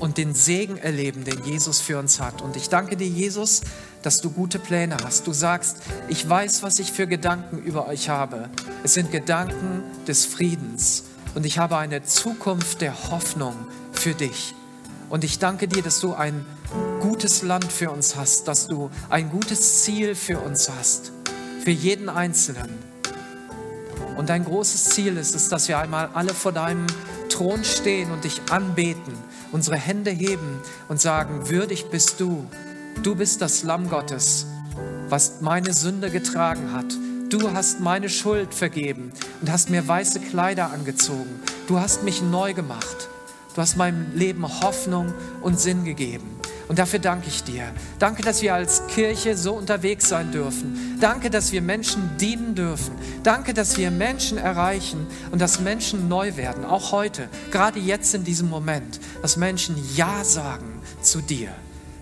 [0.00, 2.42] und den Segen erleben, den Jesus für uns hat.
[2.42, 3.60] Und ich danke dir, Jesus,
[4.02, 5.26] dass du gute Pläne hast.
[5.26, 5.78] Du sagst,
[6.08, 8.48] ich weiß, was ich für Gedanken über euch habe.
[8.82, 11.04] Es sind Gedanken des Friedens.
[11.34, 13.54] Und ich habe eine Zukunft der Hoffnung
[13.92, 14.54] für dich.
[15.08, 16.44] Und ich danke dir, dass du ein
[17.00, 21.12] gutes Land für uns hast, dass du ein gutes Ziel für uns hast,
[21.62, 22.78] für jeden Einzelnen.
[24.16, 26.86] Und dein großes Ziel ist es, dass wir einmal alle vor deinem
[27.28, 29.14] Thron stehen und dich anbeten,
[29.50, 32.46] unsere Hände heben und sagen, würdig bist du.
[33.02, 34.46] Du bist das Lamm Gottes,
[35.08, 36.94] was meine Sünde getragen hat.
[37.30, 41.40] Du hast meine Schuld vergeben und hast mir weiße Kleider angezogen.
[41.66, 43.08] Du hast mich neu gemacht.
[43.54, 46.40] Du hast meinem Leben Hoffnung und Sinn gegeben.
[46.68, 47.64] Und dafür danke ich dir.
[47.98, 50.98] Danke, dass wir als Kirche so unterwegs sein dürfen.
[51.00, 52.94] Danke, dass wir Menschen dienen dürfen.
[53.24, 56.64] Danke, dass wir Menschen erreichen und dass Menschen neu werden.
[56.64, 61.50] Auch heute, gerade jetzt in diesem Moment, dass Menschen Ja sagen zu dir.